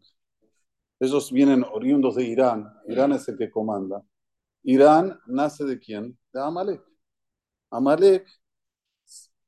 Ellos 1.00 1.30
vienen 1.32 1.64
oriundos 1.64 2.16
de 2.16 2.24
Irán. 2.24 2.72
Irán 2.86 3.12
es 3.12 3.28
el 3.28 3.36
que 3.36 3.50
comanda. 3.50 4.02
Irán 4.62 5.18
nace 5.26 5.64
de 5.64 5.78
quién? 5.78 6.18
De 6.32 6.40
Amalek. 6.40 6.82
Amalek, 7.70 8.26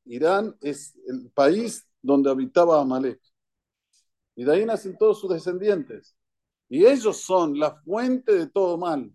Irán 0.05 0.57
es 0.61 0.97
el 1.07 1.31
país 1.33 1.89
donde 2.01 2.31
habitaba 2.31 2.81
Amalek. 2.81 3.21
Y 4.37 4.45
de 4.45 4.53
ahí 4.53 4.65
nacen 4.65 4.97
todos 4.97 5.21
sus 5.21 5.31
descendientes. 5.31 6.17
Y 6.69 6.87
ellos 6.87 7.21
son 7.21 7.59
la 7.59 7.75
fuente 7.83 8.33
de 8.33 8.47
todo 8.47 8.79
mal. 8.79 9.15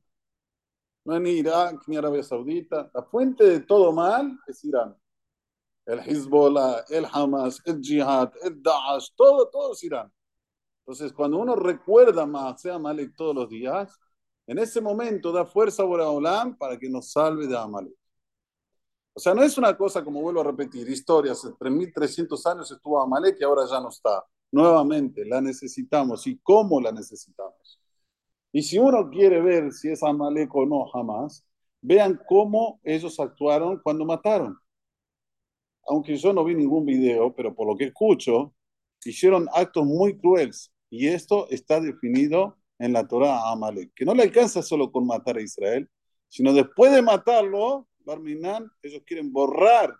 No 1.05 1.15
es 1.15 1.21
ni 1.21 1.31
Irán 1.31 1.79
ni 1.87 1.95
Arabia 1.95 2.23
Saudita. 2.23 2.91
La 2.93 3.03
fuente 3.03 3.43
de 3.45 3.59
todo 3.61 3.91
mal 3.93 4.37
es 4.47 4.63
Irán 4.65 4.95
el 5.85 5.99
Hezbollah, 5.99 6.83
el 6.89 7.05
Hamas, 7.11 7.61
el 7.65 7.81
Jihad, 7.81 8.31
el 8.43 8.61
Daesh, 8.61 9.13
todo, 9.15 9.49
todo 9.49 9.73
es 9.73 9.83
Irán. 9.83 10.11
Entonces, 10.85 11.13
cuando 11.13 11.37
uno 11.39 11.55
recuerda 11.55 12.27
más, 12.27 12.61
sea 12.61 12.75
Amalek 12.75 13.15
todos 13.15 13.33
los 13.33 13.49
días, 13.49 13.99
en 14.45 14.59
ese 14.59 14.81
momento 14.81 15.31
da 15.31 15.43
fuerza 15.43 15.81
a 15.81 15.85
Boraholam 15.85 16.55
para 16.57 16.77
que 16.77 16.87
nos 16.87 17.11
salve 17.11 17.47
de 17.47 17.57
Amalek. 17.57 17.95
O 19.13 19.19
sea, 19.19 19.33
no 19.33 19.41
es 19.41 19.57
una 19.57 19.75
cosa, 19.75 20.03
como 20.03 20.21
vuelvo 20.21 20.41
a 20.41 20.43
repetir, 20.43 20.87
historia, 20.87 21.31
hace 21.31 21.49
3.300 21.57 22.45
años 22.45 22.69
estuvo 22.69 23.01
Amalek 23.01 23.37
y 23.39 23.43
ahora 23.43 23.63
ya 23.67 23.79
no 23.79 23.89
está. 23.89 24.23
Nuevamente, 24.51 25.25
la 25.25 25.41
necesitamos. 25.41 26.27
¿Y 26.27 26.37
cómo 26.39 26.79
la 26.79 26.91
necesitamos? 26.91 27.79
Y 28.51 28.61
si 28.61 28.77
uno 28.77 29.09
quiere 29.09 29.41
ver 29.41 29.71
si 29.71 29.89
es 29.89 30.03
Amalek 30.03 30.53
o 30.53 30.67
no 30.67 30.85
jamás, 30.85 31.43
vean 31.81 32.21
cómo 32.27 32.79
ellos 32.83 33.19
actuaron 33.19 33.79
cuando 33.83 34.05
mataron. 34.05 34.55
Aunque 35.87 36.15
yo 36.15 36.31
no 36.31 36.43
vi 36.43 36.53
ningún 36.53 36.85
video, 36.85 37.33
pero 37.33 37.55
por 37.55 37.67
lo 37.67 37.75
que 37.75 37.85
escucho, 37.85 38.53
hicieron 39.03 39.47
actos 39.53 39.83
muy 39.85 40.17
crueles. 40.17 40.71
Y 40.95 41.07
esto 41.07 41.49
está 41.49 41.81
definido 41.81 42.57
en 42.79 42.93
la 42.93 43.05
Torah 43.05 43.37
a 43.37 43.51
Amalek, 43.51 43.93
que 43.93 44.05
no 44.05 44.13
le 44.13 44.23
alcanza 44.23 44.61
solo 44.61 44.93
con 44.93 45.05
matar 45.05 45.35
a 45.35 45.41
Israel, 45.41 45.89
sino 46.29 46.53
después 46.53 46.93
de 46.93 47.01
matarlo, 47.01 47.89
Barminan, 48.05 48.71
ellos 48.81 49.03
quieren 49.05 49.33
borrar 49.33 49.93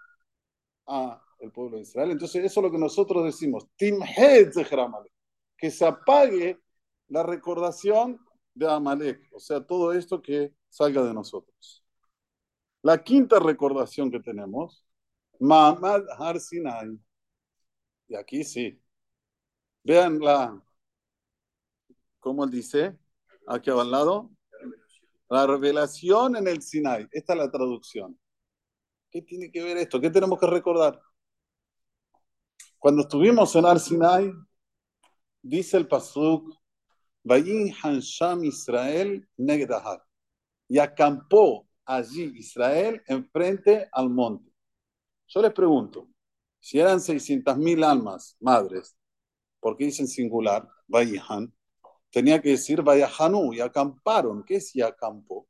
a 0.88 1.22
el 1.40 1.52
pueblo 1.52 1.76
de 1.76 1.84
Israel. 1.84 2.12
Entonces, 2.12 2.46
eso 2.46 2.62
es 2.62 2.64
lo 2.64 2.72
que 2.72 2.78
nosotros 2.78 3.26
decimos, 3.26 3.68
que 3.78 5.70
se 5.70 5.86
apague 5.86 6.62
la 7.10 7.24
recordación 7.24 8.18
de 8.54 8.72
Amalek, 8.72 9.20
o 9.34 9.40
sea, 9.40 9.66
todo 9.66 9.92
esto 9.92 10.22
que 10.22 10.54
salga 10.70 11.04
de 11.04 11.14
nosotros. 11.14 11.84
La 12.84 13.04
quinta 13.04 13.38
recordación 13.40 14.10
que 14.10 14.22
tenemos, 14.22 14.86
Mahamad 15.42 16.04
Har 16.18 16.40
Sinai. 16.40 16.98
Y 18.08 18.16
aquí 18.16 18.46
sí. 18.46 18.82
Vean 19.84 20.20
la, 20.20 20.64
¿cómo 22.26 22.48
dice? 22.48 22.98
Aquí 23.46 23.70
al 23.70 23.92
lado. 23.92 24.32
La 25.30 25.46
revelación 25.46 26.36
en 26.36 26.48
el 26.48 26.60
Sinai. 26.64 27.08
Esta 27.12 27.34
es 27.34 27.40
la 27.40 27.52
traducción. 27.52 28.20
¿Qué 29.12 29.22
tiene 29.22 29.52
que 29.52 29.64
ver 29.64 29.78
esto? 29.78 30.02
¿Qué 30.02 30.10
tenemos 30.10 30.40
que 30.40 30.48
recordar? 30.48 31.00
Cuando 32.80 33.04
estuvimos 33.04 33.56
en 33.56 33.66
Ar 33.68 33.80
Sinai, 33.80 34.34
dice 35.44 35.78
el 35.78 35.88
Pasuk, 35.88 36.52
Vayin 37.24 37.72
Hansham 37.72 38.44
Israel 38.44 39.30
Negdahar. 39.38 40.04
Y 40.68 40.80
acampó 40.80 41.68
allí 41.86 42.34
Israel 42.40 43.04
enfrente 43.06 43.88
al 43.92 44.10
monte. 44.10 44.52
Yo 45.28 45.44
les 45.44 45.54
pregunto, 45.54 46.10
si 46.60 46.80
eran 46.80 46.98
600.000 46.98 47.84
almas, 47.84 48.36
madres, 48.40 48.98
¿por 49.60 49.78
qué 49.78 49.86
dicen 49.86 50.08
singular? 50.08 50.68
Vayihan 50.88 51.54
tenía 52.16 52.42
que 52.42 52.52
decir 52.52 52.82
Vayahanu 52.82 53.54
y 53.54 53.60
acamparon. 53.60 54.42
¿Qué 54.46 54.56
es 54.56 54.74
y 54.74 54.82
acampó? 54.82 55.50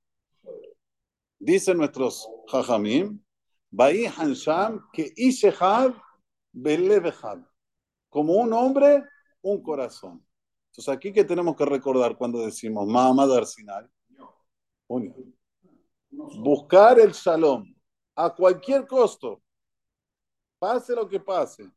Dicen 1.38 1.78
nuestros 1.78 2.28
Jajamim, 2.48 3.24
Vayihan 3.70 4.34
Sham, 4.34 4.90
que 4.92 5.14
Ishehad 5.16 5.94
Belevehad. 6.52 7.38
Como 8.10 8.34
un 8.34 8.52
hombre, 8.52 9.04
un 9.44 9.62
corazón. 9.62 10.26
Entonces, 10.72 10.92
aquí 10.92 11.14
que 11.14 11.24
tenemos 11.24 11.56
que 11.56 11.66
recordar 11.66 12.18
cuando 12.18 12.44
decimos 12.44 12.88
Mahamad 12.88 13.32
Arsinal, 13.38 13.88
buscar 16.10 17.00
el 17.00 17.12
shalom 17.12 17.64
a 18.16 18.34
cualquier 18.34 18.88
costo, 18.88 19.44
pase 20.58 20.96
lo 20.96 21.08
que 21.08 21.20
pase, 21.20 21.70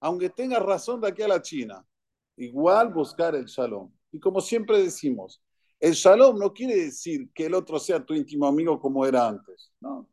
aunque 0.00 0.30
tenga 0.30 0.58
razón 0.58 1.00
de 1.00 1.06
aquí 1.06 1.22
a 1.22 1.28
la 1.28 1.40
China, 1.40 1.86
igual 2.34 2.92
buscar 2.92 3.36
el 3.36 3.44
shalom. 3.44 3.88
Y 4.12 4.20
como 4.20 4.40
siempre 4.40 4.78
decimos, 4.78 5.42
el 5.80 5.94
shalom 5.94 6.38
no 6.38 6.52
quiere 6.52 6.76
decir 6.76 7.30
que 7.34 7.46
el 7.46 7.54
otro 7.54 7.78
sea 7.78 8.04
tu 8.04 8.14
íntimo 8.14 8.46
amigo 8.46 8.78
como 8.78 9.04
era 9.04 9.26
antes, 9.26 9.72
¿no? 9.80 10.08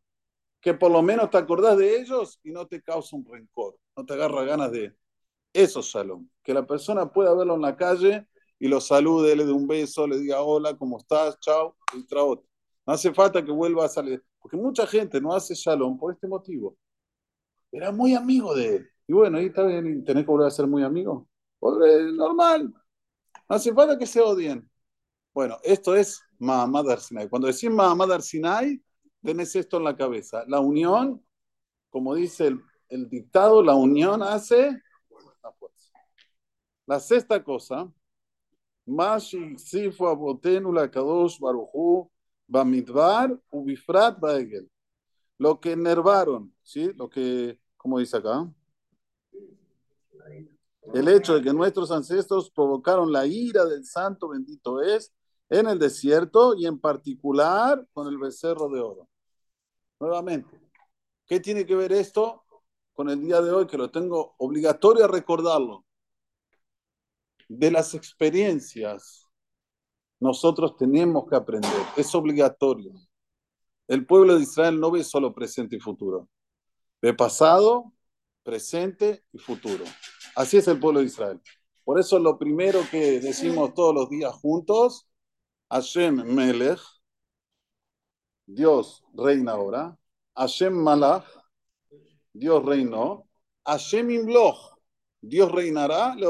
Que 0.60 0.74
por 0.74 0.92
lo 0.92 1.02
menos 1.04 1.30
te 1.30 1.38
acordás 1.38 1.78
de 1.78 2.00
ellos 2.00 2.40
y 2.44 2.52
no 2.52 2.66
te 2.66 2.82
causa 2.82 3.16
un 3.16 3.26
rencor, 3.26 3.78
no 3.96 4.06
te 4.06 4.14
agarra 4.14 4.44
ganas 4.46 4.72
de 4.72 4.96
eso 5.54 5.82
shalom. 5.82 6.28
Que 6.42 6.54
la 6.54 6.66
persona 6.66 7.12
pueda 7.12 7.34
verlo 7.36 7.56
en 7.56 7.62
la 7.62 7.76
calle 7.76 8.26
y 8.58 8.68
lo 8.68 8.82
salude, 8.82 9.36
le 9.36 9.46
dé 9.46 9.52
un 9.52 9.68
beso, 9.68 10.08
le 10.08 10.18
diga 10.18 10.42
hola, 10.42 10.76
¿cómo 10.78 10.98
estás? 10.98 11.40
Chao, 11.40 11.76
y 11.94 12.04
otro. 12.16 12.46
No 12.86 12.94
hace 12.94 13.14
falta 13.14 13.44
que 13.44 13.52
vuelva 13.52 13.86
a 13.86 13.90
salir, 13.90 14.24
porque 14.40 14.58
mucha 14.58 14.88
gente 14.88 15.22
no 15.22 15.34
hace 15.34 15.54
shalom 15.54 15.98
por 15.98 16.14
este 16.14 16.28
motivo. 16.28 16.78
Era 17.72 17.92
muy 17.92 18.16
amigo 18.16 18.56
de 18.56 18.78
él. 18.78 18.90
Y 19.08 19.14
bueno, 19.14 19.38
ahí 19.38 19.48
está 19.48 19.64
bien, 19.66 20.04
tenés 20.04 20.24
que 20.24 20.32
volver 20.32 20.48
a 20.48 20.52
ser 20.52 20.68
muy 20.68 20.84
amigo. 20.84 21.28
Normal, 21.62 22.74
no 23.50 23.56
hace 23.56 23.74
falta 23.74 23.98
que 23.98 24.06
se 24.06 24.22
odien. 24.22 24.70
Bueno, 25.34 25.58
esto 25.64 25.96
es 25.96 26.22
Mahamad 26.38 26.92
Arsinai. 26.92 27.28
Cuando 27.30 27.48
decís 27.48 27.70
Mahamad 27.70 28.12
Arsinai, 28.12 28.82
tenés 29.24 29.56
esto 29.56 29.78
en 29.78 29.84
la 29.86 29.96
cabeza. 29.96 30.44
La 30.48 30.60
unión, 30.60 31.26
como 31.90 32.16
dice 32.16 32.56
el, 32.90 33.10
dictado, 33.10 33.64
la 33.64 33.76
unión 33.76 34.22
hace 34.22 34.82
la 35.44 35.52
fuerza. 35.54 35.92
La 36.86 37.00
sexta 37.00 37.44
cosa, 37.44 37.92
Sifu 39.58 40.06
Bamidbar 42.48 43.40
Ubifrat 43.52 44.20
Baegel. 44.20 44.70
Lo 45.38 45.60
que 45.60 45.72
enervaron, 45.72 46.54
¿sí? 46.64 46.92
Lo 46.96 47.10
que, 47.10 47.60
¿cómo 47.78 48.00
dice 48.00 48.18
acá? 48.18 48.52
El 50.94 51.08
hecho 51.08 51.36
de 51.36 51.42
que 51.42 51.54
nuestros 51.54 51.92
ancestros 51.92 52.50
provocaron 52.52 53.12
la 53.12 53.26
ira 53.26 53.66
del 53.66 53.86
santo 53.86 54.30
bendito 54.30 54.82
es 54.82 55.14
en 55.50 55.68
el 55.68 55.80
desierto 55.80 56.56
y 56.56 56.66
en 56.66 56.80
particular 56.80 57.88
con 57.94 58.08
el 58.08 58.18
becerro 58.18 58.70
de 58.70 58.80
oro. 58.80 59.10
Nuevamente, 60.00 60.60
¿qué 61.26 61.40
tiene 61.40 61.66
que 61.66 61.76
ver 61.76 61.92
esto 61.92 62.44
con 62.94 63.10
el 63.10 63.22
día 63.22 63.42
de 63.42 63.52
hoy 63.52 63.68
que 63.68 63.78
lo 63.78 63.92
tengo 63.92 64.36
obligatorio 64.38 65.06
a 65.06 65.08
recordarlo? 65.08 65.86
De 67.48 67.72
las 67.72 67.94
experiencias 67.96 69.26
nosotros 70.20 70.76
tenemos 70.76 71.28
que 71.30 71.36
aprender, 71.36 71.72
es 71.96 72.14
obligatorio. 72.14 72.92
El 73.88 74.06
pueblo 74.06 74.36
de 74.36 74.44
Israel 74.44 74.80
no 74.80 74.92
ve 74.92 75.04
solo 75.04 75.34
presente 75.34 75.78
y 75.78 75.80
futuro, 75.80 76.28
ve 77.02 77.14
pasado, 77.14 77.94
presente 78.44 79.24
y 79.32 79.40
futuro. 79.40 79.86
Así 80.36 80.58
es 80.58 80.68
el 80.68 80.80
pueblo 80.80 81.00
de 81.00 81.08
Israel. 81.08 81.42
Por 81.84 82.00
eso 82.00 82.20
lo 82.20 82.38
primero 82.38 82.82
que 82.92 83.20
decimos 83.20 83.74
todos 83.74 83.94
los 83.94 84.10
días 84.10 84.34
juntos, 84.34 85.08
Hashem 85.70 86.24
Melech, 86.24 86.80
Dios 88.46 89.04
reina 89.14 89.54
ahora, 89.54 89.98
Hashem 90.36 90.74
Malach, 90.74 91.26
Dios 92.34 92.64
reinó, 92.66 93.28
Hashem 93.66 94.10
Imloch, 94.10 94.78
Dios 95.22 95.52
reinará, 95.52 96.16
le 96.16 96.28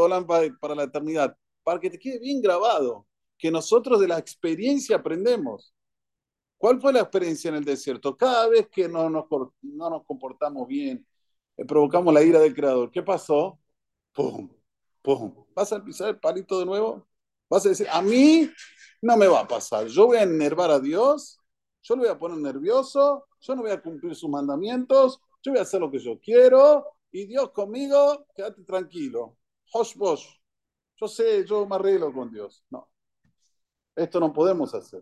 para 0.60 0.76
la 0.76 0.84
eternidad, 0.84 1.38
para 1.64 1.80
que 1.80 1.90
te 1.90 2.00
quede 2.00 2.20
bien 2.20 2.42
grabado, 2.42 3.06
que 3.38 3.52
nosotros 3.52 4.00
de 4.00 4.08
la 4.08 4.18
experiencia 4.18 4.98
aprendemos. 4.98 5.74
¿Cuál 6.58 6.82
fue 6.82 6.92
la 6.92 7.02
experiencia 7.02 7.50
en 7.50 7.56
el 7.56 7.64
desierto? 7.64 8.18
Cada 8.18 8.50
vez 8.50 8.68
que 8.70 8.90
no 8.90 9.10
nos, 9.10 9.26
no 9.62 9.90
nos 9.90 10.06
comportamos 10.06 10.68
bien, 10.68 11.06
eh, 11.56 11.66
provocamos 11.66 12.14
la 12.14 12.24
ira 12.24 12.40
del 12.40 12.54
Creador, 12.54 12.92
¿qué 12.92 13.02
pasó? 13.04 13.60
¡Pum! 14.20 14.50
¡Pum! 15.02 15.46
¿Vas 15.56 15.72
a 15.72 15.82
pisar 15.82 16.10
el 16.10 16.20
palito 16.20 16.60
de 16.60 16.66
nuevo? 16.66 17.08
Vas 17.50 17.66
a 17.66 17.70
decir, 17.70 17.88
a 17.90 18.02
mí 18.02 18.50
no 19.02 19.16
me 19.16 19.28
va 19.28 19.40
a 19.40 19.48
pasar. 19.48 19.88
Yo 19.88 20.08
voy 20.08 20.18
a 20.18 20.24
enervar 20.24 20.72
a 20.72 20.80
Dios, 20.82 21.40
yo 21.82 21.96
lo 21.96 22.02
voy 22.02 22.12
a 22.12 22.20
poner 22.20 22.38
nervioso, 22.38 23.30
yo 23.40 23.56
no 23.56 23.62
voy 23.62 23.72
a 23.72 23.82
cumplir 23.82 24.14
sus 24.16 24.30
mandamientos, 24.30 25.22
yo 25.42 25.54
voy 25.54 25.60
a 25.60 25.62
hacer 25.62 25.80
lo 25.80 25.90
que 25.90 26.00
yo 26.00 26.20
quiero 26.20 26.86
y 27.14 27.28
Dios 27.28 27.52
conmigo, 27.52 28.26
quédate 28.36 28.62
tranquilo. 28.66 29.38
Hosh 29.72 29.96
bosh. 29.96 30.28
Yo 30.98 31.08
sé, 31.08 31.46
yo 31.46 31.66
me 31.66 31.78
arreglo 31.78 32.12
con 32.12 32.30
Dios. 32.30 32.66
No. 32.70 32.90
Esto 33.96 34.20
no 34.20 34.34
podemos 34.34 34.76
hacer. 34.76 35.02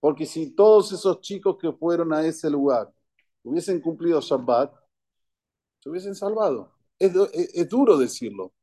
Porque 0.00 0.26
si 0.26 0.54
todos 0.54 0.92
esos 0.92 1.22
chicos 1.22 1.56
que 1.58 1.72
fueron 1.72 2.12
a 2.12 2.26
ese 2.26 2.50
lugar 2.50 2.92
hubiesen 3.42 3.80
cumplido 3.80 4.20
Shabbat, 4.20 4.74
se 5.78 5.88
hubiesen 5.88 6.14
salvado. 6.14 6.75
Es, 6.98 7.68
duro 7.68 7.98
decirlo, 7.98 8.54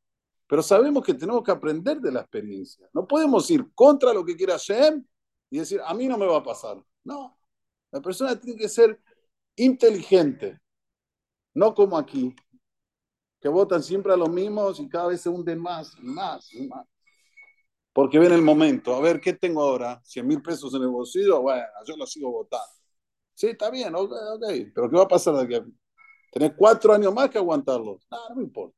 pero 0.48 0.64
sabemos 0.64 1.04
que 1.04 1.14
tenemos 1.14 1.44
que 1.44 1.52
aprender 1.52 2.00
de 2.00 2.12
la 2.12 2.22
experiencia. 2.22 2.90
No 2.94 3.08
podemos 3.08 3.50
ir 3.52 3.72
contra 3.74 4.14
lo 4.14 4.26
que 4.26 4.36
quiera 4.36 4.54
Hashem 4.54 5.06
y 5.50 5.60
decir, 5.60 5.80
a 5.86 5.94
mí 5.94 6.08
no 6.08 6.18
me 6.18 6.26
va 6.26 6.38
a 6.38 6.44
pasar. 6.44 6.84
No, 7.04 7.38
la 7.92 8.02
persona 8.02 8.40
tiene 8.40 8.60
que 8.60 8.70
ser 8.70 9.00
inteligente, 9.56 10.60
no 11.54 11.76
como 11.76 11.98
aquí, 11.98 12.36
que 13.40 13.50
votan 13.50 13.84
siempre 13.84 14.14
a 14.14 14.18
los 14.18 14.30
mismos 14.30 14.80
y 14.80 14.90
cada 14.90 15.08
vez 15.08 15.22
se 15.22 15.30
hunden 15.30 15.60
más 15.60 15.96
y 16.02 16.06
más 16.06 16.54
y 16.54 16.68
más. 16.68 16.88
Porque 17.92 18.18
ven 18.18 18.32
el 18.32 18.42
momento, 18.42 18.96
a 18.96 19.02
ver, 19.02 19.22
¿qué 19.22 19.34
tengo 19.34 19.62
ahora? 19.62 20.02
100 20.04 20.26
mil 20.26 20.42
pesos 20.42 20.74
en 20.74 20.82
el 20.82 20.88
bolsillo, 20.88 21.42
bueno, 21.42 21.64
yo 21.86 21.96
lo 21.96 22.08
sigo 22.08 22.32
votando. 22.32 22.66
Sí, 23.36 23.48
está 23.48 23.70
bien, 23.70 23.94
ok, 23.94 24.12
ok, 24.12 24.46
pero 24.74 24.90
¿qué 24.90 24.96
va 24.96 25.04
a 25.04 25.08
pasar 25.08 25.36
de 25.36 25.44
aquí 25.44 25.56
a 25.56 25.83
Tenés 26.34 26.54
cuatro 26.58 26.94
años 26.94 27.14
más 27.14 27.30
que 27.30 27.38
aguantarlo. 27.38 28.00
No, 28.10 28.30
no 28.30 28.36
me 28.36 28.44
importa. 28.44 28.78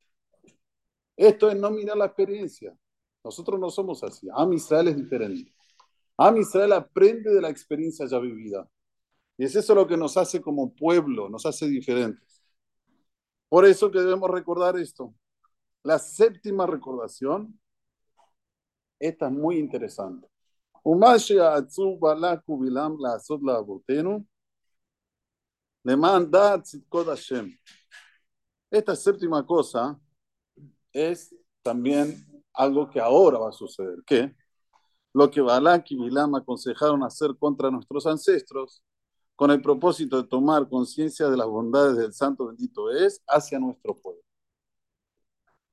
Esto 1.15 1.49
es 1.49 1.55
no 1.55 1.71
mirar 1.71 1.95
la 1.95 2.05
experiencia. 2.05 2.77
Nosotros 3.23 3.59
no 3.59 3.69
somos 3.69 4.03
así. 4.03 4.27
Am 4.33 4.51
Israel 4.53 4.89
es 4.89 4.97
diferente. 4.97 5.53
Am 6.17 6.37
Israel 6.37 6.73
aprende 6.73 7.33
de 7.33 7.41
la 7.41 7.49
experiencia 7.49 8.05
ya 8.05 8.19
vivida. 8.19 8.69
Y 9.37 9.45
es 9.45 9.55
eso 9.55 9.73
lo 9.73 9.87
que 9.87 9.97
nos 9.97 10.17
hace 10.17 10.41
como 10.41 10.73
pueblo, 10.73 11.29
nos 11.29 11.45
hace 11.45 11.67
diferentes. 11.67 12.41
Por 13.49 13.65
eso 13.65 13.89
que 13.89 13.99
debemos 13.99 14.29
recordar 14.29 14.77
esto. 14.77 15.13
La 15.83 15.99
séptima 15.99 16.65
recordación, 16.65 17.59
esta 18.99 19.27
es 19.27 19.31
muy 19.31 19.57
interesante. 19.57 20.27
Esta 28.71 28.95
séptima 28.95 29.45
cosa 29.45 29.99
es 30.91 31.35
también 31.61 32.25
algo 32.53 32.89
que 32.89 32.99
ahora 32.99 33.37
va 33.37 33.49
a 33.49 33.51
suceder. 33.51 33.99
¿Qué? 34.03 34.35
Lo 35.13 35.29
que 35.29 35.41
Balak 35.41 35.91
y 35.91 35.95
Bilam 35.95 36.33
aconsejaron 36.33 37.03
hacer 37.03 37.37
contra 37.37 37.69
nuestros 37.69 38.07
ancestros, 38.07 38.81
con 39.35 39.51
el 39.51 39.61
propósito 39.61 40.21
de 40.21 40.27
tomar 40.27 40.67
conciencia 40.67 41.29
de 41.29 41.37
las 41.37 41.47
bondades 41.47 41.97
del 41.97 42.13
Santo 42.13 42.47
bendito 42.47 42.89
es 42.89 43.21
hacia 43.27 43.59
nuestro 43.59 43.95
pueblo. 43.95 44.23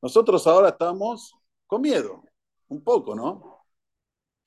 Nosotros 0.03 0.47
ahora 0.47 0.69
estamos 0.69 1.35
con 1.67 1.81
miedo, 1.81 2.23
un 2.69 2.85
poco, 2.85 3.15
¿no? 3.15 3.65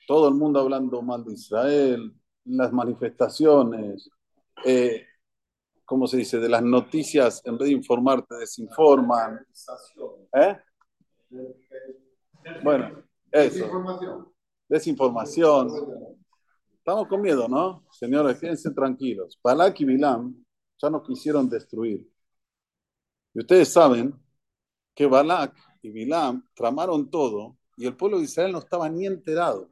Todo 0.08 0.28
el 0.28 0.36
mundo 0.36 0.60
hablando 0.60 1.02
mal 1.02 1.24
de 1.24 1.34
Israel, 1.34 2.14
las 2.44 2.72
manifestaciones, 2.72 4.10
eh, 4.64 5.08
¿cómo 5.86 6.08
se 6.08 6.18
dice? 6.18 6.40
De 6.40 6.50
las 6.50 6.64
noticias, 6.64 7.42
en 7.46 7.58
vez 7.58 7.70
de 7.70 7.76
informarte, 7.76 8.36
desinforman. 8.36 9.46
¿Eh? 10.34 10.58
Bueno, 12.64 13.04
eso. 13.32 13.56
Desinformación. 13.56 14.34
Desinformación. 14.68 15.70
Estamos 16.78 17.08
con 17.08 17.22
miedo, 17.22 17.48
¿no? 17.48 17.86
Señores, 17.92 18.40
quédense 18.40 18.72
tranquilos. 18.72 19.40
Balak 19.44 19.80
y 19.80 19.86
Bilam 19.86 20.46
ya 20.82 20.90
nos 20.90 21.06
quisieron 21.08 21.50
destruir. 21.50 22.08
Y 23.34 23.40
ustedes 23.40 23.70
saben 23.72 24.14
que 24.94 25.06
Balak 25.08 25.56
y 25.82 25.90
Bilam 25.90 26.48
tramaron 26.54 27.10
todo 27.10 27.58
y 27.78 27.86
el 27.86 27.96
pueblo 27.96 28.18
de 28.18 28.26
Israel 28.26 28.52
no 28.52 28.60
estaba 28.60 28.90
ni 28.90 29.06
enterado. 29.06 29.70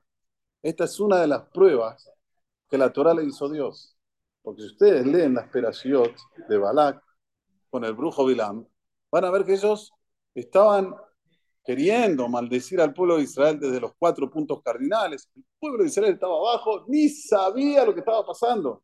Esta 0.62 0.86
es 0.86 0.99
una 0.99 1.19
de 1.19 1.28
las 1.28 1.43
pruebas 1.49 2.10
que 2.69 2.78
la 2.78 2.91
Torah 2.91 3.13
le 3.13 3.26
hizo 3.26 3.49
Dios. 3.49 3.92
Porque 4.43 4.62
si 4.62 4.67
ustedes 4.67 5.08
leen 5.08 5.34
la 5.34 5.41
esperación 5.41 6.13
de 6.47 6.58
Balak 6.58 7.01
con 7.69 7.84
el 7.86 7.93
brujo 7.93 8.25
Bilam, 8.25 8.67
van 9.10 9.25
a 9.25 9.32
ver 9.32 9.45
que 9.45 9.53
ellos 9.53 9.91
estaban 10.36 10.93
queriendo 11.63 12.27
maldecir 12.27 12.82
al 12.82 12.93
pueblo 12.93 13.17
de 13.17 13.23
Israel 13.23 13.60
desde 13.60 13.79
los 13.79 13.93
cuatro 13.97 14.29
puntos 14.29 14.62
cardinales. 14.62 15.29
El 15.36 15.45
pueblo 15.58 15.84
de 15.84 15.89
Israel 15.89 16.13
estaba 16.13 16.38
abajo, 16.38 16.86
ni 16.88 17.10
sabía 17.10 17.86
lo 17.86 17.93
que 17.93 18.01
estaba 18.01 18.25
pasando. 18.25 18.84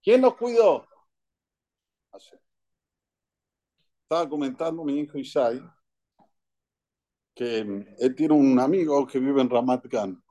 ¿Quién 0.00 0.20
nos 0.20 0.36
cuidó? 0.36 0.86
Estaba 4.04 4.28
comentando 4.28 4.84
mi 4.84 5.00
hijo 5.00 5.18
Ishai 5.18 5.60
que 7.34 7.60
él 7.98 8.14
tiene 8.14 8.34
un 8.34 8.60
amigo 8.60 9.06
que 9.06 9.18
vive 9.18 9.40
en 9.40 9.50
Ramat 9.50 9.86
Gan. 9.86 10.22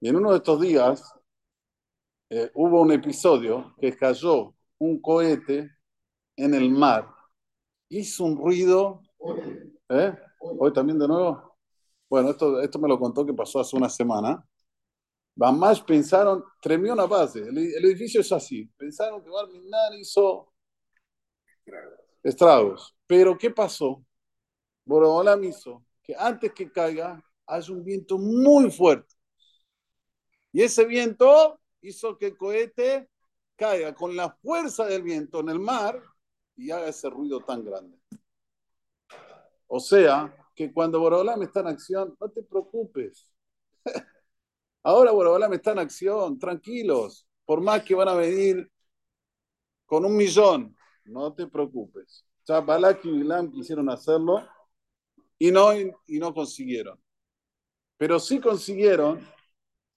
Y 0.00 0.08
en 0.08 0.16
uno 0.16 0.30
de 0.30 0.38
estos 0.38 0.60
días 0.60 1.17
eh, 2.30 2.50
hubo 2.54 2.82
un 2.82 2.92
episodio 2.92 3.74
que 3.80 3.96
cayó 3.96 4.54
un 4.78 5.00
cohete 5.00 5.70
en 6.36 6.54
el 6.54 6.70
mar. 6.70 7.08
Hizo 7.88 8.24
un 8.24 8.36
ruido. 8.36 9.02
¿eh? 9.88 10.14
Hoy 10.40 10.72
también 10.72 10.98
de 10.98 11.08
nuevo. 11.08 11.56
Bueno, 12.08 12.30
esto, 12.30 12.60
esto 12.60 12.78
me 12.78 12.88
lo 12.88 12.98
contó 12.98 13.24
que 13.24 13.34
pasó 13.34 13.60
hace 13.60 13.76
una 13.76 13.88
semana. 13.88 14.46
más 15.36 15.80
pensaron, 15.80 16.44
tremió 16.60 16.92
una 16.92 17.06
base. 17.06 17.40
El, 17.40 17.58
edificio 17.58 18.20
es 18.20 18.32
así. 18.32 18.66
Pensaron 18.76 19.22
que 19.22 19.30
Barminan 19.30 19.94
hizo 19.94 20.52
estragos. 22.22 22.94
Pero 23.06 23.36
¿qué 23.38 23.50
pasó? 23.50 24.04
Borobolam 24.84 25.44
hizo 25.44 25.84
que 26.02 26.14
antes 26.16 26.52
que 26.52 26.70
caiga 26.70 27.22
haya 27.46 27.72
un 27.72 27.84
viento 27.84 28.18
muy 28.18 28.70
fuerte. 28.70 29.14
Y 30.52 30.62
ese 30.62 30.84
viento 30.84 31.60
hizo 31.82 32.16
que 32.16 32.26
el 32.26 32.36
cohete 32.36 33.08
caiga 33.56 33.94
con 33.94 34.16
la 34.16 34.30
fuerza 34.30 34.86
del 34.86 35.02
viento 35.02 35.40
en 35.40 35.48
el 35.48 35.58
mar 35.58 36.02
y 36.56 36.70
haga 36.70 36.88
ese 36.88 37.10
ruido 37.10 37.40
tan 37.40 37.64
grande. 37.64 37.98
O 39.66 39.80
sea, 39.80 40.34
que 40.54 40.72
cuando 40.72 41.00
Borobolam 41.00 41.42
está 41.42 41.60
en 41.60 41.68
acción, 41.68 42.16
no 42.20 42.30
te 42.30 42.42
preocupes. 42.42 43.30
Ahora 44.82 45.12
Borobolam 45.12 45.52
está 45.52 45.72
en 45.72 45.80
acción, 45.80 46.38
tranquilos. 46.38 47.26
Por 47.44 47.60
más 47.60 47.82
que 47.84 47.94
van 47.94 48.08
a 48.08 48.14
venir 48.14 48.70
con 49.86 50.04
un 50.04 50.16
millón, 50.16 50.76
no 51.04 51.32
te 51.34 51.46
preocupes. 51.46 52.24
Ya 52.46 52.60
Balak 52.60 53.04
y 53.04 53.10
Bilam 53.10 53.50
quisieron 53.50 53.88
hacerlo 53.90 54.46
y 55.38 55.50
no, 55.50 55.70
y 55.74 56.18
no 56.18 56.32
consiguieron. 56.34 56.98
Pero 57.96 58.18
sí 58.18 58.40
consiguieron 58.40 59.20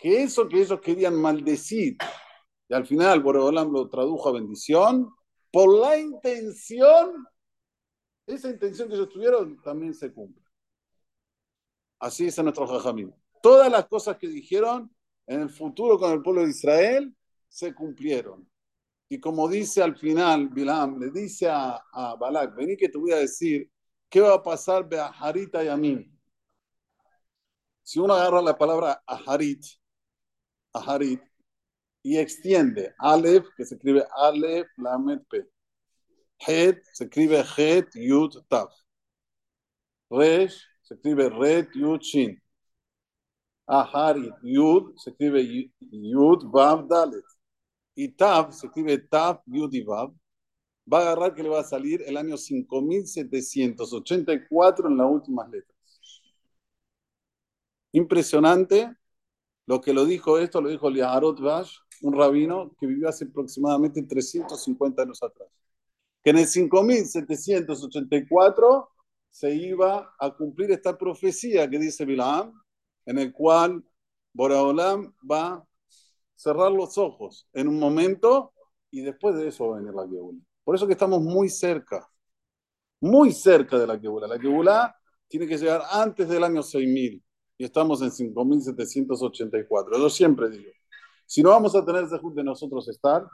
que 0.02 0.24
eso 0.24 0.50
que 0.50 0.62
ellos 0.62 0.82
querían 0.82 1.16
maldecir, 1.16 1.96
y 2.68 2.74
al 2.74 2.86
final 2.86 3.22
Borobolam 3.22 3.72
lo 3.72 3.88
tradujo 3.88 4.30
a 4.30 4.34
bendición, 4.34 5.14
por 5.52 5.78
la 5.80 5.98
intención 5.98 7.28
esa 8.26 8.50
intención 8.50 8.88
que 8.88 8.96
ellos 8.96 9.10
tuvieron 9.10 9.62
también 9.62 9.94
se 9.94 10.14
cumple. 10.14 10.44
Así 12.00 12.28
es 12.28 12.38
nuestro 12.40 12.68
Jajamín. 12.68 13.14
Todas 13.42 13.72
las 13.72 13.88
cosas 13.88 14.18
que 14.18 14.28
dijeron 14.28 14.94
en 15.28 15.42
el 15.42 15.50
futuro 15.50 16.00
con 16.00 16.12
el 16.12 16.22
pueblo 16.22 16.44
de 16.44 16.50
Israel 16.50 17.16
se 17.48 17.74
cumplieron. 17.74 18.50
Y 19.10 19.20
como 19.20 19.50
dice 19.50 19.84
al 19.84 19.98
final 19.98 20.50
Bilam, 20.50 21.00
le 21.00 21.12
dice 21.12 21.50
a, 21.50 21.84
a 21.92 22.16
Balak, 22.16 22.56
vení 22.56 22.78
que 22.78 22.90
te 22.90 22.98
voy 22.98 23.12
a 23.12 23.18
decir 23.18 23.70
qué 24.10 24.22
va 24.22 24.36
a 24.36 24.44
pasar 24.44 24.88
de 24.88 25.00
Aharit 25.00 25.54
y 25.56 25.68
a 25.68 25.78
mí. 25.78 26.10
Si 27.84 28.00
uno 28.00 28.14
agarra 28.14 28.42
la 28.42 28.58
palabra 28.58 29.04
Aharit, 29.06 29.64
Aharit, 30.74 31.22
y 32.04 32.18
extiende 32.18 32.94
Aleph, 32.98 33.48
que 33.56 33.64
se 33.66 33.76
escribe 33.76 34.04
Aleph, 34.16 34.68
Lamed, 34.78 35.22
P. 35.30 35.46
Het 36.38 36.90
se 36.94 37.04
escribe 37.04 37.44
Het 37.56 37.94
Yud 37.94 38.44
Tav. 38.48 38.70
Resh 40.10 40.66
se 40.82 40.96
escribe 40.96 41.30
Red 41.30 41.68
Yud 41.74 42.02
Shin. 42.02 42.42
Aharit 43.66 44.34
Yud 44.42 44.98
se 44.98 45.12
escribe 45.12 45.70
Yud 45.80 46.52
Vav 46.52 46.88
Dalet. 46.88 47.24
Y 47.96 48.08
Tav 48.10 48.52
se 48.54 48.68
escribe 48.68 48.98
Tav 48.98 49.42
Yud 49.46 49.74
y. 49.74 49.84
Va 49.84 50.12
a 50.98 51.02
agarrar 51.02 51.36
que 51.36 51.44
le 51.44 51.50
va 51.50 51.60
a 51.60 51.64
salir 51.64 52.02
el 52.08 52.18
año 52.18 52.38
5784 52.38 54.88
en 54.88 54.98
las 54.98 55.08
últimas 55.08 55.48
letras. 55.50 55.78
Impresionante 57.92 58.96
lo 59.66 59.82
que 59.82 59.94
lo 59.94 60.06
dijo 60.06 60.38
esto, 60.38 60.62
lo 60.62 60.70
dijo 60.70 60.90
Liaharot 60.90 61.40
Vash, 61.40 61.78
un 62.02 62.14
rabino 62.14 62.76
que 62.80 62.88
vivió 62.88 63.10
hace 63.10 63.26
aproximadamente 63.26 64.04
350 64.04 65.04
años 65.04 65.22
atrás 65.24 65.50
que 66.24 66.30
en 66.32 66.38
el 66.38 66.48
5784 66.48 68.90
se 69.30 69.54
iba 69.54 70.14
a 70.20 70.36
cumplir 70.36 70.72
esta 70.72 70.98
profecía 70.98 71.70
que 71.70 71.80
dice 71.80 72.06
Bilam, 72.06 72.54
en 73.06 73.18
el 73.18 73.34
cual 73.34 73.84
Boraholam 74.34 75.14
va 75.30 75.54
a 75.54 75.66
cerrar 76.36 76.72
los 76.72 76.98
ojos 76.98 77.48
en 77.54 77.68
un 77.68 77.78
momento 77.80 78.54
y 78.92 79.02
después 79.02 79.36
de 79.36 79.48
eso 79.48 79.68
va 79.68 79.78
a 79.78 79.80
venir 79.80 79.94
la 79.94 80.08
Gebula. 80.08 80.40
Por 80.64 80.76
eso 80.76 80.86
que 80.86 80.94
estamos 80.94 81.22
muy 81.22 81.50
cerca, 81.50 82.08
muy 83.00 83.32
cerca 83.32 83.80
de 83.80 83.88
la 83.88 84.00
Gebula. 84.00 84.28
La 84.28 84.40
Gebula 84.40 84.96
tiene 85.28 85.48
que 85.48 85.58
llegar 85.58 85.82
antes 85.92 86.28
del 86.28 86.44
año 86.44 86.62
6000 86.62 87.24
y 87.62 87.66
estamos 87.66 88.02
en 88.02 88.10
5784. 88.10 90.00
Yo 90.00 90.10
siempre 90.10 90.50
digo, 90.50 90.72
si 91.28 91.44
no 91.44 91.52
vamos 91.52 91.76
a 91.76 91.86
tener 91.86 92.08
de 92.08 92.44
nosotros 92.44 92.88
estar, 92.88 93.28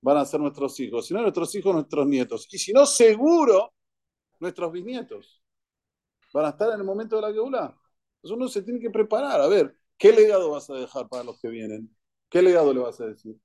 van 0.00 0.16
a 0.16 0.24
ser 0.24 0.40
nuestros 0.40 0.80
hijos, 0.80 1.06
si 1.06 1.12
no 1.12 1.20
nuestros 1.20 1.54
hijos, 1.54 1.74
nuestros 1.74 2.06
nietos, 2.06 2.48
y 2.50 2.56
si 2.56 2.72
no, 2.72 2.86
seguro, 2.86 3.74
nuestros 4.40 4.72
bisnietos 4.72 5.42
van 6.32 6.46
a 6.46 6.48
estar 6.48 6.72
en 6.72 6.80
el 6.80 6.84
momento 6.84 7.16
de 7.16 7.22
la 7.22 7.30
Geulá. 7.30 7.78
Entonces 8.16 8.36
uno 8.38 8.48
se 8.48 8.62
tiene 8.62 8.80
que 8.80 8.88
preparar, 8.88 9.38
a 9.38 9.46
ver, 9.48 9.76
¿qué 9.98 10.14
legado 10.14 10.50
vas 10.50 10.70
a 10.70 10.74
dejar 10.74 11.06
para 11.06 11.24
los 11.24 11.38
que 11.38 11.48
vienen? 11.48 11.94
¿Qué 12.30 12.40
legado 12.40 12.72
le 12.72 12.80
vas 12.80 12.98
a 13.02 13.06
decir? 13.06 13.38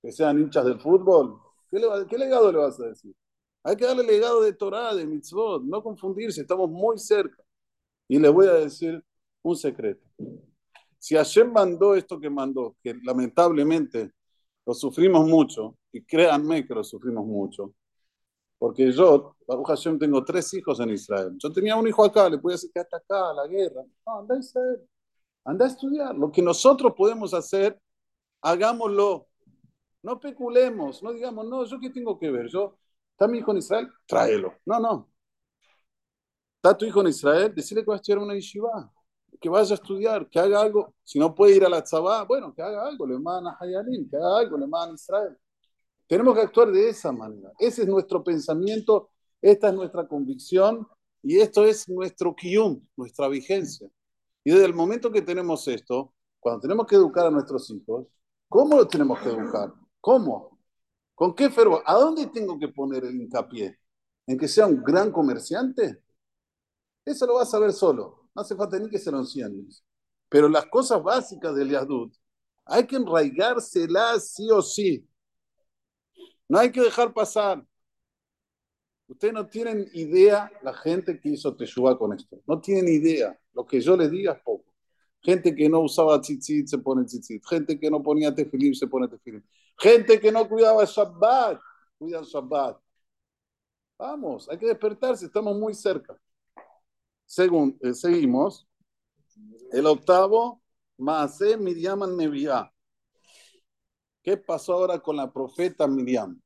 ¿Que 0.00 0.12
sean 0.12 0.38
hinchas 0.38 0.66
del 0.66 0.78
fútbol? 0.78 1.40
¿Qué, 1.68 1.80
qué 2.08 2.16
legado 2.16 2.52
le 2.52 2.58
vas 2.58 2.78
a 2.78 2.86
decir? 2.86 3.12
Hay 3.64 3.74
que 3.74 3.86
darle 3.86 4.04
legado 4.04 4.40
de 4.40 4.52
Torah, 4.52 4.94
de 4.94 5.04
mitzvot, 5.04 5.64
no 5.64 5.82
confundirse, 5.82 6.42
estamos 6.42 6.70
muy 6.70 6.96
cerca. 6.96 7.42
Y 8.06 8.20
les 8.20 8.32
voy 8.32 8.46
a 8.46 8.52
decir 8.52 9.04
un 9.50 9.56
secreto. 9.56 10.06
Si 10.98 11.14
Hashem 11.14 11.52
mandó 11.52 11.94
esto 11.94 12.18
que 12.18 12.28
mandó, 12.28 12.76
que 12.82 12.94
lamentablemente 13.02 14.12
lo 14.66 14.74
sufrimos 14.74 15.26
mucho, 15.26 15.76
y 15.92 16.02
créanme 16.04 16.66
que 16.66 16.74
lo 16.74 16.84
sufrimos 16.84 17.24
mucho. 17.24 17.74
Porque 18.58 18.90
yo, 18.90 19.36
Baruch 19.46 19.68
Hashem, 19.68 19.98
tengo 19.98 20.24
tres 20.24 20.52
hijos 20.54 20.80
en 20.80 20.90
Israel. 20.90 21.36
Yo 21.38 21.52
tenía 21.52 21.76
un 21.76 21.86
hijo 21.86 22.04
acá, 22.04 22.28
le 22.28 22.38
podía 22.38 22.54
decir 22.56 22.70
que 22.72 22.80
hasta 22.80 22.96
acá, 22.96 23.32
la 23.32 23.46
guerra. 23.46 23.82
No, 24.04 24.18
anda 24.18 24.34
a 24.34 24.38
Israel. 24.38 24.88
Anda 25.44 25.64
a 25.64 25.68
estudiar. 25.68 26.14
Lo 26.16 26.30
que 26.32 26.42
nosotros 26.42 26.92
podemos 26.96 27.32
hacer, 27.32 27.80
hagámoslo. 28.42 29.28
No 30.02 30.18
peculemos, 30.18 31.02
no 31.02 31.12
digamos, 31.12 31.46
no, 31.48 31.64
yo 31.64 31.78
qué 31.80 31.90
tengo 31.90 32.18
que 32.18 32.30
ver. 32.30 32.48
Yo, 32.48 32.78
¿está 33.12 33.28
mi 33.28 33.38
hijo 33.38 33.52
en 33.52 33.58
Israel? 33.58 33.88
Tráelo. 34.06 34.54
No, 34.66 34.80
no. 34.80 35.10
¿Está 36.56 36.76
tu 36.76 36.84
hijo 36.84 37.00
en 37.00 37.08
Israel? 37.08 37.54
Decirle 37.54 37.84
que 37.84 37.88
va 37.88 37.94
a 37.94 37.96
estudiar 37.96 38.18
una 38.18 38.34
yeshiva. 38.34 38.92
Que 39.40 39.48
vaya 39.48 39.72
a 39.72 39.74
estudiar, 39.74 40.28
que 40.28 40.38
haga 40.38 40.60
algo. 40.60 40.94
Si 41.04 41.18
no 41.18 41.34
puede 41.34 41.56
ir 41.56 41.64
a 41.64 41.68
la 41.68 41.82
tzabá, 41.82 42.24
bueno, 42.24 42.54
que 42.54 42.62
haga 42.62 42.86
algo. 42.86 43.06
Le 43.06 43.18
manda 43.18 43.50
a 43.50 43.56
Hayalim, 43.58 44.08
que 44.08 44.16
haga 44.16 44.38
algo, 44.38 44.58
le 44.58 44.66
manda 44.66 44.92
a 44.92 44.94
Israel. 44.94 45.36
Tenemos 46.06 46.34
que 46.34 46.40
actuar 46.42 46.72
de 46.72 46.88
esa 46.88 47.12
manera. 47.12 47.52
Ese 47.58 47.82
es 47.82 47.88
nuestro 47.88 48.24
pensamiento, 48.24 49.10
esta 49.42 49.68
es 49.68 49.74
nuestra 49.74 50.08
convicción 50.08 50.88
y 51.22 51.38
esto 51.38 51.64
es 51.64 51.88
nuestro 51.88 52.34
kiyum, 52.34 52.80
nuestra 52.96 53.28
vigencia. 53.28 53.88
Y 54.42 54.50
desde 54.50 54.64
el 54.64 54.74
momento 54.74 55.12
que 55.12 55.22
tenemos 55.22 55.68
esto, 55.68 56.14
cuando 56.40 56.62
tenemos 56.62 56.86
que 56.86 56.96
educar 56.96 57.26
a 57.26 57.30
nuestros 57.30 57.70
hijos, 57.70 58.06
¿cómo 58.48 58.76
los 58.76 58.88
tenemos 58.88 59.18
que 59.20 59.28
educar? 59.28 59.72
¿Cómo? 60.00 60.58
¿Con 61.14 61.34
qué 61.34 61.50
fervor? 61.50 61.82
¿A 61.84 61.94
dónde 61.94 62.26
tengo 62.28 62.58
que 62.58 62.68
poner 62.68 63.04
el 63.04 63.20
hincapié? 63.20 63.78
¿En 64.26 64.38
que 64.38 64.48
sea 64.48 64.66
un 64.66 64.82
gran 64.82 65.12
comerciante? 65.12 66.02
Eso 67.04 67.26
lo 67.26 67.34
vas 67.34 67.52
a 67.52 67.58
ver 67.58 67.72
solo. 67.72 68.17
No 68.38 68.42
hace 68.42 68.54
falta 68.54 68.78
ni 68.78 68.88
que 68.88 69.00
se 69.00 69.10
lo 69.10 69.18
enciendes. 69.18 69.82
Pero 70.28 70.48
las 70.48 70.66
cosas 70.66 71.02
básicas 71.02 71.56
del 71.56 71.70
Yadut, 71.70 72.14
hay 72.66 72.86
que 72.86 72.94
enraigárselas 72.94 74.30
sí 74.32 74.48
o 74.48 74.62
sí. 74.62 75.04
No 76.48 76.60
hay 76.60 76.70
que 76.70 76.80
dejar 76.80 77.12
pasar. 77.12 77.66
Ustedes 79.08 79.34
no 79.34 79.48
tienen 79.48 79.90
idea 79.92 80.52
la 80.62 80.72
gente 80.72 81.18
que 81.18 81.30
hizo 81.30 81.56
Teshuvah 81.56 81.98
con 81.98 82.12
esto. 82.12 82.40
No 82.46 82.60
tienen 82.60 82.86
idea. 82.86 83.36
Lo 83.54 83.66
que 83.66 83.80
yo 83.80 83.96
les 83.96 84.08
diga 84.08 84.34
es 84.34 84.42
poco. 84.44 84.72
Gente 85.20 85.52
que 85.52 85.68
no 85.68 85.80
usaba 85.80 86.20
tzitzit 86.20 86.68
se 86.68 86.78
pone 86.78 87.06
tzitzit. 87.06 87.44
Gente 87.44 87.76
que 87.76 87.90
no 87.90 88.00
ponía 88.04 88.32
tefilim 88.32 88.72
se 88.72 88.86
pone 88.86 89.08
tefilim. 89.08 89.42
Gente 89.76 90.20
que 90.20 90.30
no 90.30 90.48
cuidaba 90.48 90.84
Shabbat, 90.84 91.60
cuida 91.98 92.22
Shabbat. 92.22 92.78
Vamos, 93.98 94.48
hay 94.48 94.58
que 94.58 94.66
despertarse, 94.66 95.26
estamos 95.26 95.58
muy 95.58 95.74
cerca. 95.74 96.16
Según, 97.28 97.78
eh, 97.82 97.92
seguimos. 97.92 98.66
El 99.70 99.84
octavo, 99.84 100.62
Maase 100.96 101.58
Miriam 101.58 102.00
Neviah. 102.16 102.72
¿Qué 104.22 104.38
pasó 104.38 104.72
ahora 104.72 104.98
con 104.98 105.16
la 105.16 105.30
profeta 105.30 105.86
Miriam? 105.86 106.40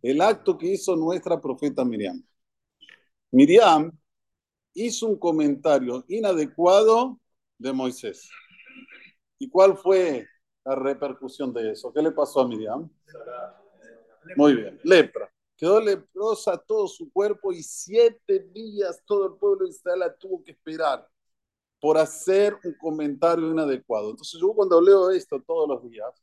El 0.00 0.20
acto 0.20 0.56
que 0.56 0.68
hizo 0.68 0.94
nuestra 0.94 1.40
profeta 1.40 1.84
Miriam. 1.84 2.22
Miriam 3.32 3.90
hizo 4.72 5.08
un 5.08 5.18
comentario 5.18 6.04
inadecuado 6.06 7.18
de 7.58 7.72
Moisés. 7.72 8.30
¿Y 9.36 9.50
cuál 9.50 9.76
fue 9.76 10.28
la 10.64 10.76
repercusión 10.76 11.52
de 11.52 11.72
eso? 11.72 11.92
¿Qué 11.92 12.02
le 12.02 12.12
pasó 12.12 12.40
a 12.40 12.48
Miriam? 12.48 12.88
Muy 14.36 14.54
bien, 14.54 14.78
lepra. 14.84 15.28
Quedó 15.60 15.78
leprosa 15.78 16.56
todo 16.56 16.88
su 16.88 17.12
cuerpo 17.12 17.52
y 17.52 17.62
siete 17.62 18.48
días 18.50 19.02
todo 19.04 19.26
el 19.26 19.34
pueblo 19.34 19.66
de 19.66 19.70
Israel 19.72 19.98
la 19.98 20.16
tuvo 20.16 20.42
que 20.42 20.52
esperar 20.52 21.06
por 21.78 21.98
hacer 21.98 22.58
un 22.64 22.72
comentario 22.80 23.50
inadecuado. 23.50 24.08
Entonces 24.08 24.40
yo 24.40 24.54
cuando 24.54 24.80
leo 24.80 25.10
esto 25.10 25.38
todos 25.46 25.68
los 25.68 25.82
días, 25.90 26.14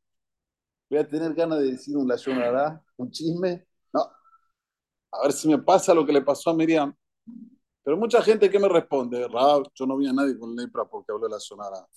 voy 0.90 0.98
a 0.98 1.08
tener 1.08 1.36
ganas 1.36 1.60
de 1.60 1.72
decir 1.72 1.96
un 1.96 2.08
layonará, 2.08 2.84
un 2.96 3.12
chisme. 3.12 3.68
No. 3.94 4.10
A 5.12 5.22
ver 5.22 5.32
si 5.34 5.48
me 5.48 5.60
pasa 5.60 5.94
lo 5.94 6.04
que 6.04 6.14
le 6.14 6.24
pasó 6.24 6.50
a 6.50 6.56
Miriam. 6.56 6.96
Pero 7.84 7.96
mucha 7.96 8.24
gente 8.24 8.50
que 8.50 8.58
me 8.58 8.68
responde, 8.68 9.28
Rab, 9.28 9.70
yo 9.76 9.86
no 9.86 9.98
vi 9.98 10.08
a 10.08 10.14
nadie 10.14 10.36
con 10.40 10.56
lepra 10.56 10.84
porque 10.86 11.12
habló 11.12 11.28
la 11.28 11.40
sonara. 11.40 11.88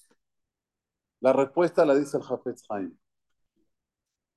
La 1.21 1.33
respuesta 1.33 1.87
la 1.87 1.95
dice 1.95 2.19
el 2.19 2.23
Jafetz 2.23 2.65
Haim. 2.69 2.95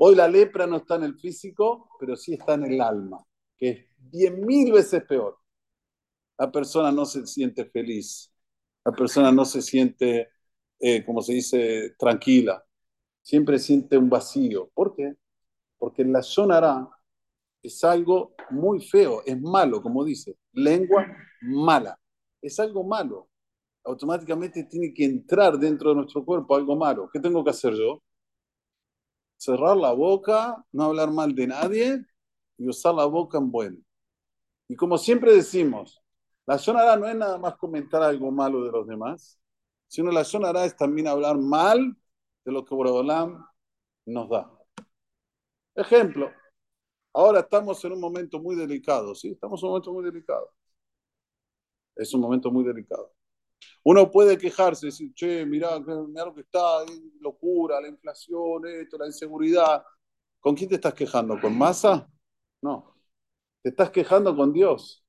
Hoy 0.05 0.15
la 0.15 0.27
lepra 0.27 0.67
no 0.67 0.75
está 0.75 0.95
en 0.95 1.03
el 1.03 1.17
físico, 1.17 1.87
pero 1.97 2.17
sí 2.17 2.33
está 2.33 2.55
en 2.55 2.65
el 2.65 2.81
alma, 2.81 3.25
que 3.57 3.69
es 3.69 3.85
diez 4.11 4.37
mil 4.37 4.73
veces 4.73 5.01
peor. 5.05 5.37
La 6.37 6.51
persona 6.51 6.91
no 6.91 7.05
se 7.05 7.25
siente 7.25 7.63
feliz, 7.63 8.29
la 8.83 8.91
persona 8.91 9.31
no 9.31 9.45
se 9.45 9.61
siente, 9.61 10.27
eh, 10.77 11.05
como 11.05 11.21
se 11.21 11.35
dice, 11.35 11.95
tranquila, 11.97 12.61
siempre 13.21 13.57
siente 13.57 13.97
un 13.97 14.09
vacío. 14.09 14.69
¿Por 14.73 14.93
qué? 14.93 15.13
Porque 15.77 16.03
la 16.03 16.21
sonará 16.21 16.85
es 17.61 17.81
algo 17.85 18.35
muy 18.49 18.81
feo, 18.81 19.23
es 19.25 19.39
malo, 19.39 19.81
como 19.81 20.03
dice, 20.03 20.35
lengua 20.51 21.07
mala, 21.43 21.97
es 22.41 22.59
algo 22.59 22.83
malo. 22.83 23.29
Automáticamente 23.85 24.65
tiene 24.65 24.93
que 24.93 25.05
entrar 25.05 25.57
dentro 25.57 25.91
de 25.91 25.95
nuestro 25.95 26.25
cuerpo 26.25 26.57
algo 26.57 26.75
malo. 26.75 27.09
¿Qué 27.09 27.21
tengo 27.21 27.41
que 27.41 27.51
hacer 27.51 27.73
yo? 27.73 28.03
Cerrar 29.43 29.75
la 29.75 29.91
boca, 29.91 30.65
no 30.71 30.85
hablar 30.85 31.11
mal 31.11 31.35
de 31.35 31.47
nadie 31.47 32.05
y 32.57 32.69
usar 32.69 32.95
la 32.95 33.03
boca 33.03 33.37
en 33.37 33.51
bueno. 33.51 33.77
Y 34.69 34.75
como 34.77 34.97
siempre 34.97 35.33
decimos, 35.33 36.01
la 36.45 36.57
sonará 36.57 36.95
no 36.95 37.07
es 37.09 37.15
nada 37.17 37.37
más 37.37 37.57
comentar 37.57 38.01
algo 38.01 38.31
malo 38.31 38.63
de 38.63 38.71
los 38.71 38.87
demás, 38.87 39.37
sino 39.85 40.11
la 40.11 40.23
sonará 40.23 40.63
es 40.63 40.77
también 40.77 41.09
hablar 41.09 41.37
mal 41.37 41.93
de 42.45 42.51
lo 42.53 42.63
que 42.63 42.73
Boreolam 42.73 43.45
nos 44.05 44.29
da. 44.29 44.49
Ejemplo, 45.75 46.31
ahora 47.13 47.41
estamos 47.41 47.83
en 47.83 47.93
un 47.93 47.99
momento 47.99 48.39
muy 48.39 48.55
delicado, 48.55 49.13
¿sí? 49.13 49.31
Estamos 49.31 49.61
en 49.61 49.67
un 49.67 49.71
momento 49.71 49.93
muy 49.93 50.05
delicado. 50.05 50.53
Es 51.95 52.13
un 52.13 52.21
momento 52.21 52.51
muy 52.51 52.63
delicado. 52.63 53.11
Uno 53.83 54.09
puede 54.09 54.37
quejarse, 54.37 54.87
decir, 54.87 55.13
che, 55.13 55.45
mira, 55.45 55.79
mira 55.79 56.25
lo 56.25 56.33
que 56.33 56.41
está, 56.41 56.85
locura, 57.19 57.81
la 57.81 57.87
inflación, 57.87 58.65
esto, 58.67 58.97
la 58.97 59.07
inseguridad. 59.07 59.83
¿Con 60.39 60.55
quién 60.55 60.69
te 60.69 60.75
estás 60.75 60.93
quejando? 60.93 61.39
¿Con 61.39 61.57
masa? 61.57 62.09
No. 62.61 62.95
Te 63.61 63.69
estás 63.69 63.89
quejando 63.91 64.35
con 64.35 64.53
Dios. 64.53 65.05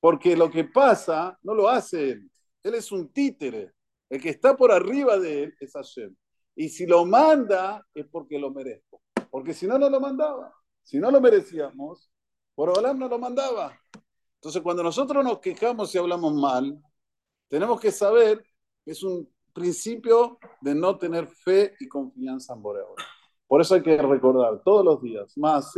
Porque 0.00 0.36
lo 0.36 0.50
que 0.50 0.64
pasa 0.64 1.38
no 1.42 1.54
lo 1.54 1.68
hace 1.68 2.10
Él. 2.10 2.30
Él 2.62 2.74
es 2.74 2.92
un 2.92 3.12
títere. 3.12 3.74
El 4.08 4.20
que 4.20 4.28
está 4.28 4.56
por 4.56 4.70
arriba 4.70 5.18
de 5.18 5.44
él 5.44 5.54
es 5.58 5.72
Hashem. 5.72 6.14
Y 6.54 6.68
si 6.68 6.86
lo 6.86 7.04
manda 7.06 7.86
es 7.94 8.06
porque 8.06 8.38
lo 8.38 8.50
merezco. 8.50 9.02
Porque 9.30 9.54
si 9.54 9.66
no, 9.66 9.78
no 9.78 9.88
lo 9.88 10.00
mandaba. 10.00 10.54
Si 10.82 10.98
no 10.98 11.10
lo 11.10 11.20
merecíamos, 11.20 12.10
por 12.54 12.76
Olam 12.76 12.98
no 12.98 13.08
lo 13.08 13.18
mandaba. 13.18 13.78
Entonces, 14.34 14.60
cuando 14.60 14.82
nosotros 14.82 15.24
nos 15.24 15.38
quejamos 15.38 15.94
y 15.94 15.98
hablamos 15.98 16.34
mal, 16.34 16.78
tenemos 17.52 17.78
que 17.78 17.92
saber 17.92 18.42
que 18.82 18.92
es 18.92 19.02
un 19.02 19.28
principio 19.52 20.38
de 20.62 20.74
no 20.74 20.96
tener 20.96 21.26
fe 21.26 21.74
y 21.80 21.86
confianza 21.86 22.54
en 22.54 22.62
Boreol. 22.62 22.94
Por 23.46 23.60
eso 23.60 23.74
hay 23.74 23.82
que 23.82 23.94
recordar 23.98 24.62
todos 24.64 24.82
los 24.82 25.02
días, 25.02 25.36
más 25.36 25.74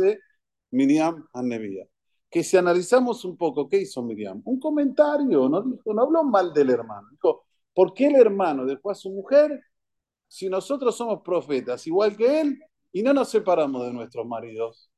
Miriam 0.71 1.27
Annevía. 1.33 1.85
Que 2.29 2.45
si 2.45 2.55
analizamos 2.55 3.25
un 3.25 3.35
poco, 3.35 3.67
¿qué 3.67 3.81
hizo 3.81 4.01
Miriam? 4.01 4.41
Un 4.45 4.57
comentario, 4.57 5.49
no, 5.49 5.61
dijo, 5.63 5.93
no 5.93 6.03
habló 6.03 6.23
mal 6.23 6.53
del 6.53 6.69
hermano. 6.69 7.09
Dijo, 7.11 7.43
¿Por 7.73 7.93
qué 7.93 8.07
el 8.07 8.15
hermano 8.15 8.65
dejó 8.65 8.91
a 8.91 8.95
su 8.95 9.09
mujer 9.09 9.61
si 10.29 10.47
nosotros 10.47 10.95
somos 10.95 11.23
profetas 11.23 11.85
igual 11.87 12.15
que 12.15 12.39
él 12.39 12.57
y 12.93 13.03
no 13.03 13.13
nos 13.13 13.27
separamos 13.27 13.85
de 13.85 13.91
nuestros 13.91 14.25
maridos? 14.25 14.89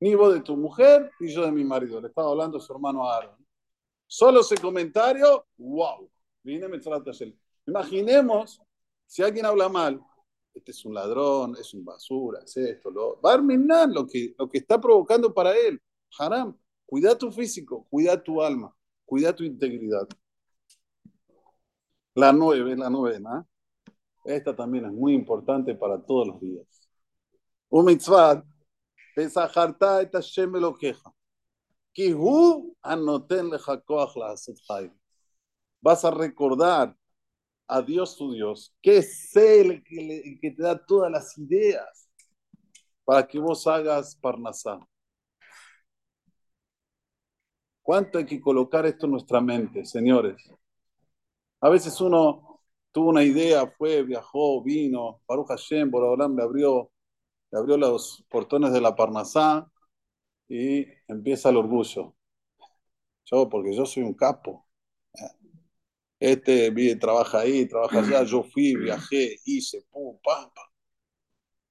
Ni 0.00 0.16
vos 0.16 0.34
de 0.34 0.40
tu 0.40 0.56
mujer, 0.56 1.08
ni 1.20 1.32
yo 1.32 1.44
de 1.44 1.52
mi 1.52 1.62
marido. 1.62 2.00
Le 2.00 2.08
estaba 2.08 2.30
hablando 2.30 2.58
a 2.58 2.60
su 2.60 2.72
hermano 2.72 3.08
Aaron. 3.08 3.36
Solo 4.08 4.40
ese 4.40 4.56
comentario, 4.56 5.46
wow. 5.56 6.10
Imaginemos 7.66 8.60
si 9.06 9.22
alguien 9.22 9.46
habla 9.46 9.68
mal, 9.68 10.00
este 10.54 10.70
es 10.70 10.84
un 10.84 10.94
ladrón, 10.94 11.56
es 11.60 11.72
un 11.74 11.84
basura, 11.84 12.40
es 12.44 12.56
esto, 12.56 12.90
lo, 12.90 13.20
va 13.20 13.34
a 13.34 13.86
lo 13.86 14.06
que, 14.06 14.34
lo 14.38 14.48
que 14.48 14.58
está 14.58 14.80
provocando 14.80 15.32
para 15.32 15.56
él. 15.56 15.80
Haram, 16.18 16.56
cuida 16.86 17.16
tu 17.16 17.30
físico, 17.30 17.86
cuida 17.90 18.22
tu 18.22 18.42
alma, 18.42 18.74
cuida 19.04 19.34
tu 19.34 19.44
integridad. 19.44 20.08
La 22.14 22.32
nueve, 22.32 22.76
la 22.76 22.88
novena. 22.88 23.46
Esta 24.24 24.56
también 24.56 24.86
es 24.86 24.92
muy 24.92 25.14
importante 25.14 25.74
para 25.74 26.02
todos 26.02 26.26
los 26.28 26.40
días. 26.40 26.66
Un 27.68 27.84
mitzvah, 27.84 28.42
queja. 29.14 31.12
Ki 31.92 32.12
hu 32.12 32.74
anoten 32.82 33.50
lecha 33.50 33.80
koach 33.80 34.16
Vas 35.80 36.04
a 36.04 36.10
recordar 36.10 36.96
a 37.68 37.82
Dios 37.82 38.16
tu 38.16 38.32
Dios, 38.32 38.74
que 38.82 38.98
es 38.98 39.34
Él 39.36 39.82
que, 39.84 40.38
que 40.40 40.50
te 40.52 40.62
da 40.62 40.84
todas 40.84 41.10
las 41.10 41.36
ideas 41.38 42.08
para 43.04 43.26
que 43.26 43.38
vos 43.38 43.66
hagas 43.66 44.16
parnasá. 44.16 44.78
¿Cuánto 47.82 48.18
hay 48.18 48.26
que 48.26 48.40
colocar 48.40 48.84
esto 48.84 49.06
en 49.06 49.12
nuestra 49.12 49.40
mente, 49.40 49.84
señores? 49.84 50.36
A 51.60 51.68
veces 51.68 52.00
uno 52.00 52.60
tuvo 52.92 53.10
una 53.10 53.22
idea, 53.22 53.66
fue, 53.66 54.02
viajó, 54.02 54.62
vino, 54.62 55.20
Baruch 55.28 55.48
Hashem, 55.48 55.90
Borodolam 55.90 56.36
le 56.36 56.42
abrió, 56.42 56.90
le 57.52 57.58
abrió 57.58 57.76
los 57.76 58.24
portones 58.28 58.72
de 58.72 58.80
la 58.80 58.96
Parnasá 58.96 59.70
y 60.48 60.86
empieza 61.08 61.50
el 61.50 61.58
orgullo. 61.58 62.14
Yo, 63.26 63.48
porque 63.48 63.74
yo 63.74 63.86
soy 63.86 64.02
un 64.02 64.14
capo. 64.14 64.65
Este 66.18 66.70
vive, 66.70 66.96
trabaja 66.96 67.40
ahí, 67.40 67.66
trabaja 67.66 68.00
allá, 68.00 68.22
yo 68.24 68.42
fui, 68.42 68.74
viajé, 68.74 69.36
hice, 69.44 69.84
pum, 69.90 70.18
pam, 70.22 70.50
pam. 70.54 70.66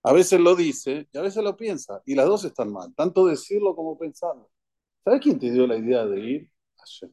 A 0.04 0.14
veces 0.14 0.40
lo 0.40 0.56
dice 0.56 1.08
y 1.12 1.18
a 1.18 1.22
veces 1.22 1.44
lo 1.44 1.58
piensa, 1.58 2.02
y 2.06 2.14
las 2.14 2.28
dos 2.28 2.46
están 2.46 2.72
mal, 2.72 2.94
tanto 2.96 3.26
decirlo 3.26 3.76
como 3.76 3.98
pensarlo. 3.98 4.52
¿Sabes 5.04 5.22
quién 5.22 5.40
te 5.40 5.52
dio 5.52 5.66
la 5.66 5.78
idea 5.78 6.06
de 6.06 6.20
ir? 6.20 6.50
Hashem. 6.78 7.12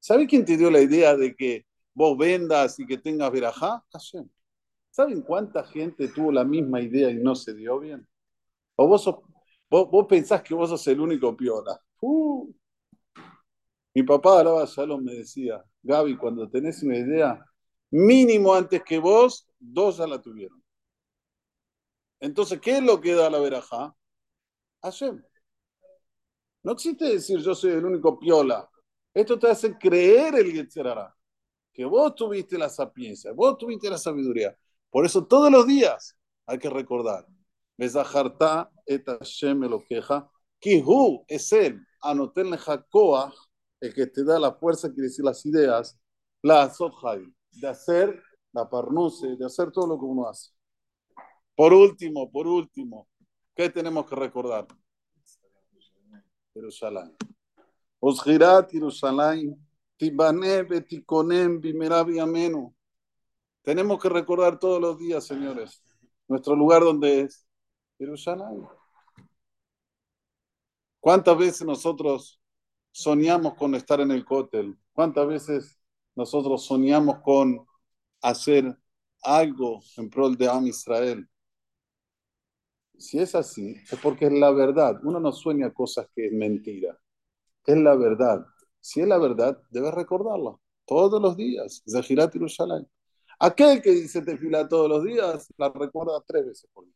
¿Sabes 0.00 0.28
quién 0.28 0.44
te 0.44 0.56
dio 0.56 0.70
la 0.70 0.80
idea 0.80 1.16
de 1.16 1.34
que 1.34 1.66
vos 1.94 2.16
vendas 2.18 2.78
y 2.80 2.86
que 2.86 2.98
tengas 2.98 3.30
verajá? 3.30 3.84
Hashem. 3.92 4.28
¿Saben 4.90 5.22
cuánta 5.22 5.64
gente 5.64 6.08
tuvo 6.08 6.32
la 6.32 6.44
misma 6.44 6.80
idea 6.80 7.10
y 7.10 7.16
no 7.16 7.34
se 7.36 7.54
dio 7.54 7.78
bien? 7.78 8.06
¿O 8.74 8.88
vos, 8.88 9.08
vos, 9.70 10.06
pensás 10.08 10.42
que 10.42 10.54
vos 10.54 10.70
sos 10.70 10.86
el 10.88 11.00
único 11.00 11.36
piola? 11.36 11.80
Uh. 12.00 12.52
Mi 13.94 14.02
papá, 14.02 14.40
Alaba 14.40 14.64
Shalom, 14.64 15.02
me 15.02 15.14
decía, 15.14 15.64
Gaby, 15.82 16.16
cuando 16.16 16.48
tenés 16.48 16.82
una 16.82 16.96
idea, 16.96 17.44
mínimo 17.90 18.54
antes 18.54 18.82
que 18.84 18.98
vos, 18.98 19.48
dos 19.58 19.98
ya 19.98 20.06
la 20.06 20.20
tuvieron. 20.20 20.62
Entonces, 22.20 22.60
¿qué 22.60 22.78
es 22.78 22.82
lo 22.82 23.00
que 23.00 23.14
da 23.14 23.30
la 23.30 23.38
verajá? 23.38 23.94
Hashem. 24.82 25.22
No 26.62 26.72
existe 26.72 27.04
decir 27.06 27.38
yo 27.40 27.54
soy 27.54 27.72
el 27.72 27.84
único 27.84 28.18
piola. 28.18 28.68
Esto 29.14 29.38
te 29.38 29.48
hace 29.48 29.76
creer 29.78 30.34
el 30.34 30.52
Yetzerara. 30.52 31.14
Que 31.72 31.84
vos 31.84 32.14
tuviste 32.14 32.58
la 32.58 32.68
sapiencia, 32.68 33.32
vos 33.32 33.56
tuviste 33.56 33.88
la 33.88 33.98
sabiduría. 33.98 34.56
Por 34.90 35.06
eso 35.06 35.26
todos 35.26 35.50
los 35.50 35.66
días 35.66 36.16
hay 36.46 36.58
que 36.58 36.68
recordar. 36.68 37.26
Bezaharta 37.76 38.70
et 38.84 39.06
Hashem 39.06 39.60
lo 39.60 39.84
queja. 39.84 40.28
Kihu 40.58 41.24
es 41.28 41.52
él. 41.52 41.80
Anotel 42.02 42.56
Jacoa, 42.56 43.32
el 43.80 43.94
que 43.94 44.06
te 44.06 44.24
da 44.24 44.38
la 44.38 44.52
fuerza, 44.52 44.88
quiere 44.92 45.08
decir 45.08 45.24
las 45.24 45.44
ideas. 45.46 45.98
La 46.42 46.72
De 47.52 47.68
hacer 47.68 48.22
la 48.52 48.68
parnuse, 48.68 49.36
de 49.36 49.44
hacer 49.44 49.70
todo 49.72 49.86
lo 49.86 49.98
que 49.98 50.04
uno 50.04 50.28
hace. 50.28 50.52
Por 51.54 51.72
último, 51.72 52.30
por 52.30 52.46
último, 52.46 53.08
¿qué 53.54 53.68
tenemos 53.68 54.06
que 54.06 54.14
recordar? 54.14 54.66
Jerusalén. 56.54 57.16
Osgirat 58.00 58.70
Jerusalén, 58.70 59.56
Tibane 59.96 60.62
Betikonem 60.62 61.60
Bimerabi 61.60 62.20
Amenu. 62.20 62.72
Tenemos 63.62 64.00
que 64.00 64.08
recordar 64.08 64.58
todos 64.58 64.80
los 64.80 64.98
días, 64.98 65.26
señores, 65.26 65.82
nuestro 66.28 66.54
lugar 66.54 66.82
donde 66.82 67.22
es 67.22 67.46
Jerusalén. 67.98 68.66
¿Cuántas 71.00 71.36
veces 71.36 71.66
nosotros 71.66 72.37
soñamos 72.98 73.54
con 73.54 73.74
estar 73.74 74.00
en 74.00 74.10
el 74.10 74.24
cótel? 74.24 74.76
¿Cuántas 74.92 75.26
veces 75.28 75.80
nosotros 76.16 76.64
soñamos 76.64 77.20
con 77.22 77.64
hacer 78.22 78.76
algo 79.22 79.80
en 79.96 80.10
prol 80.10 80.36
de 80.36 80.48
Am 80.48 80.66
Israel? 80.66 81.28
Si 82.98 83.18
es 83.18 83.34
así, 83.34 83.76
es 83.90 83.98
porque 84.02 84.26
es 84.26 84.32
la 84.32 84.50
verdad. 84.50 85.00
Uno 85.04 85.20
no 85.20 85.30
sueña 85.32 85.72
cosas 85.72 86.08
que 86.14 86.26
es 86.26 86.32
mentira. 86.32 86.98
Es 87.66 87.76
la 87.76 87.94
verdad. 87.94 88.44
Si 88.80 89.00
es 89.00 89.06
la 89.08 89.18
verdad, 89.18 89.60
debes 89.70 89.94
recordarla 89.94 90.56
todos 90.86 91.22
los 91.22 91.36
días. 91.36 91.82
Zahirat 91.88 92.32
Yerushalayim. 92.34 92.86
Aquel 93.38 93.80
que 93.82 93.92
dice 93.92 94.22
tefila 94.22 94.68
todos 94.68 94.88
los 94.88 95.04
días, 95.04 95.48
la 95.56 95.70
recuerda 95.70 96.20
tres 96.26 96.46
veces 96.46 96.68
por 96.72 96.84
día. 96.84 96.94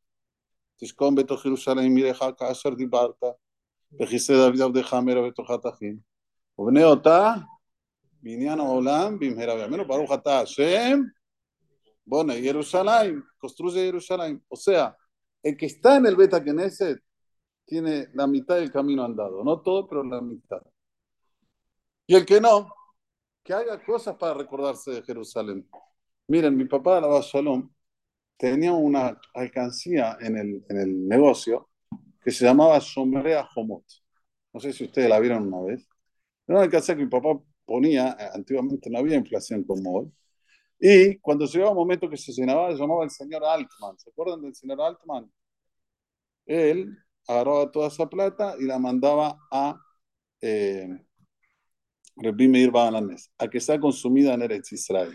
Dibarta. 2.77 3.37
וכיסא 4.02 4.34
דוד 4.34 4.62
עבדך 4.62 4.94
מרע 4.94 5.28
בתוכת 5.28 5.66
אחים. 5.66 5.98
ובני 6.60 6.84
אותה 6.84 7.34
בעניין 8.24 8.60
העולם 8.60 9.20
במהרה 9.20 9.56
בימינו, 9.56 9.88
ברוך 9.88 10.14
אתה 10.14 10.40
השם, 10.40 11.02
בונה 12.08 12.36
ירושלים, 12.36 13.22
construye 13.44 13.86
Jerusalén. 13.86 14.44
O 14.50 14.56
sea, 14.56 14.96
el 15.44 15.56
que 15.58 15.66
está 15.66 15.98
en 15.98 16.06
el 16.06 16.16
Beta 16.16 16.44
Knesset 16.44 17.00
tiene 17.66 18.08
la 18.14 18.28
mitad 18.28 18.56
del 18.56 18.72
camino 18.72 19.04
andado, 19.04 19.44
no 19.44 19.62
todo, 19.62 19.88
pero 19.88 20.04
la 20.04 20.22
mitad. 20.22 20.62
Y 22.08 22.16
el 22.16 22.26
que 22.26 22.40
no, 22.40 22.74
que 23.44 23.54
haga 23.54 23.84
cosas 23.84 24.16
para 24.16 24.34
recordarse 24.34 24.92
de 24.92 25.04
Jerusalén. 25.04 25.70
Miren, 26.28 26.56
mi 26.56 26.66
papá, 26.66 27.02
la 27.02 27.22
Shalom, 27.22 27.70
tenía 28.38 28.74
una 28.74 29.20
alcancía 29.34 30.18
en 30.22 30.38
el, 30.38 30.66
en 30.70 30.78
el 30.80 31.08
negocio 31.08 31.70
que 32.23 32.31
se 32.31 32.45
llamaba 32.45 32.81
Sombrea 32.81 33.49
Homot. 33.55 33.85
No 34.53 34.61
sé 34.61 34.73
si 34.73 34.85
ustedes 34.85 35.09
la 35.09 35.21
vieron 35.21 35.53
una 35.53 35.63
vez. 35.63 35.89
Era 36.47 36.59
una 36.59 36.65
alcancía 36.65 36.97
que 36.97 37.05
mi 37.05 37.11
papá 37.11 37.41
ponía, 37.65 38.17
eh, 38.19 38.29
antiguamente 38.35 38.91
no 38.91 38.99
había 38.99 39.17
inflación 39.17 39.65
como 39.65 39.93
hoy, 40.01 40.13
y 40.85 41.19
cuando 41.19 41.47
llegaba 41.47 41.71
un 41.71 41.77
momento 41.77 42.11
que 42.11 42.17
se 42.17 42.33
llenaba, 42.33 42.73
llamaba 42.73 43.05
el 43.05 43.11
señor 43.11 43.45
Altman. 43.45 43.97
¿Se 43.99 44.11
acuerdan 44.11 44.43
del 44.43 44.53
señor 44.53 44.81
Altman? 44.81 45.31
Él 46.45 46.99
agarraba 47.29 47.71
toda 47.71 47.87
esa 47.87 48.09
plata 48.09 48.57
y 48.59 48.65
la 48.65 48.81
mandaba 48.81 49.39
a 49.53 49.81
eh, 50.41 50.89
Meir 52.17 52.73
a 53.39 53.49
que 53.49 53.61
sea 53.61 53.79
consumida 53.79 54.35
en 54.35 54.43
Eretz 54.43 54.73
Israel. 54.73 55.15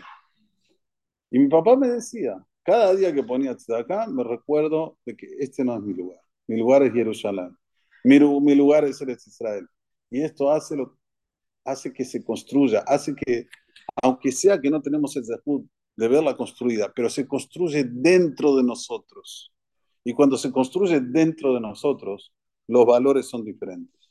Y 1.30 1.38
mi 1.38 1.48
papá 1.48 1.76
me 1.76 1.88
decía, 1.88 2.42
cada 2.62 2.94
día 2.94 3.12
que 3.12 3.22
ponía 3.22 3.54
acá, 3.76 4.06
me 4.06 4.24
recuerdo 4.24 4.96
de 5.04 5.16
que 5.16 5.26
este 5.38 5.64
no 5.64 5.76
es 5.76 5.82
mi 5.82 5.92
lugar. 5.92 6.20
Mi 6.48 6.58
lugar 6.58 6.82
es 6.82 6.92
Jerusalén. 6.92 7.56
Mi, 8.04 8.18
mi 8.18 8.54
lugar 8.56 8.84
es 8.84 9.00
Israel. 9.00 9.66
Y 10.10 10.22
esto 10.22 10.50
hace, 10.50 10.76
lo, 10.76 10.98
hace 11.64 11.92
que 11.92 12.04
se 12.04 12.24
construya, 12.24 12.80
hace 12.86 13.14
que 13.14 13.46
aunque 14.02 14.32
sea 14.32 14.60
que 14.60 14.70
no 14.70 14.80
tenemos 14.82 15.16
el 15.16 15.24
zehut 15.24 15.66
de 15.96 16.08
verla 16.08 16.36
construida, 16.36 16.92
pero 16.94 17.10
se 17.10 17.26
construye 17.26 17.84
dentro 17.84 18.56
de 18.56 18.62
nosotros. 18.62 19.52
Y 20.04 20.14
cuando 20.14 20.36
se 20.38 20.52
construye 20.52 21.00
dentro 21.00 21.54
de 21.54 21.60
nosotros, 21.60 22.32
los 22.68 22.86
valores 22.86 23.26
son 23.26 23.44
diferentes. 23.44 24.10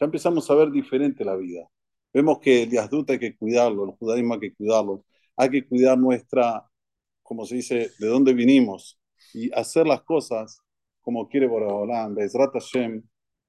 Ya 0.00 0.06
empezamos 0.06 0.50
a 0.50 0.54
ver 0.54 0.70
diferente 0.70 1.24
la 1.24 1.36
vida. 1.36 1.68
Vemos 2.12 2.38
que 2.40 2.64
el 2.64 2.70
Yazdut 2.70 3.10
hay 3.10 3.18
que 3.18 3.36
cuidarlo, 3.36 3.84
el 3.84 3.92
judaísmo 3.92 4.34
hay 4.34 4.40
que 4.40 4.54
cuidarlo, 4.54 5.04
hay 5.36 5.50
que 5.50 5.66
cuidar 5.66 5.98
nuestra, 5.98 6.64
como 7.22 7.44
se 7.46 7.56
dice, 7.56 7.90
de 7.98 8.06
dónde 8.08 8.34
vinimos 8.34 8.98
y 9.32 9.52
hacer 9.52 9.86
las 9.86 10.02
cosas 10.02 10.63
como 11.04 11.28
quiere 11.28 11.46
Boraholam, 11.46 12.14
Bezrat 12.14 12.52
Hashem, 12.54 13.02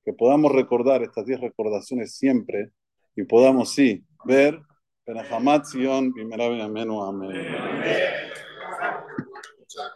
que 0.03 0.13
podamos 0.13 0.51
recordar 0.51 1.01
estas 1.01 1.25
10 1.25 1.39
recordaciones 1.39 2.15
siempre 2.15 2.71
y 3.15 3.23
podamos, 3.23 3.73
sí, 3.73 4.05
ver 4.25 4.59
Benahamat 5.07 5.65
Sion, 5.65 6.11
Bimera 6.11 6.49
Benamenu, 6.49 7.01
Amén. 7.01 7.29
Muchas 9.57 9.91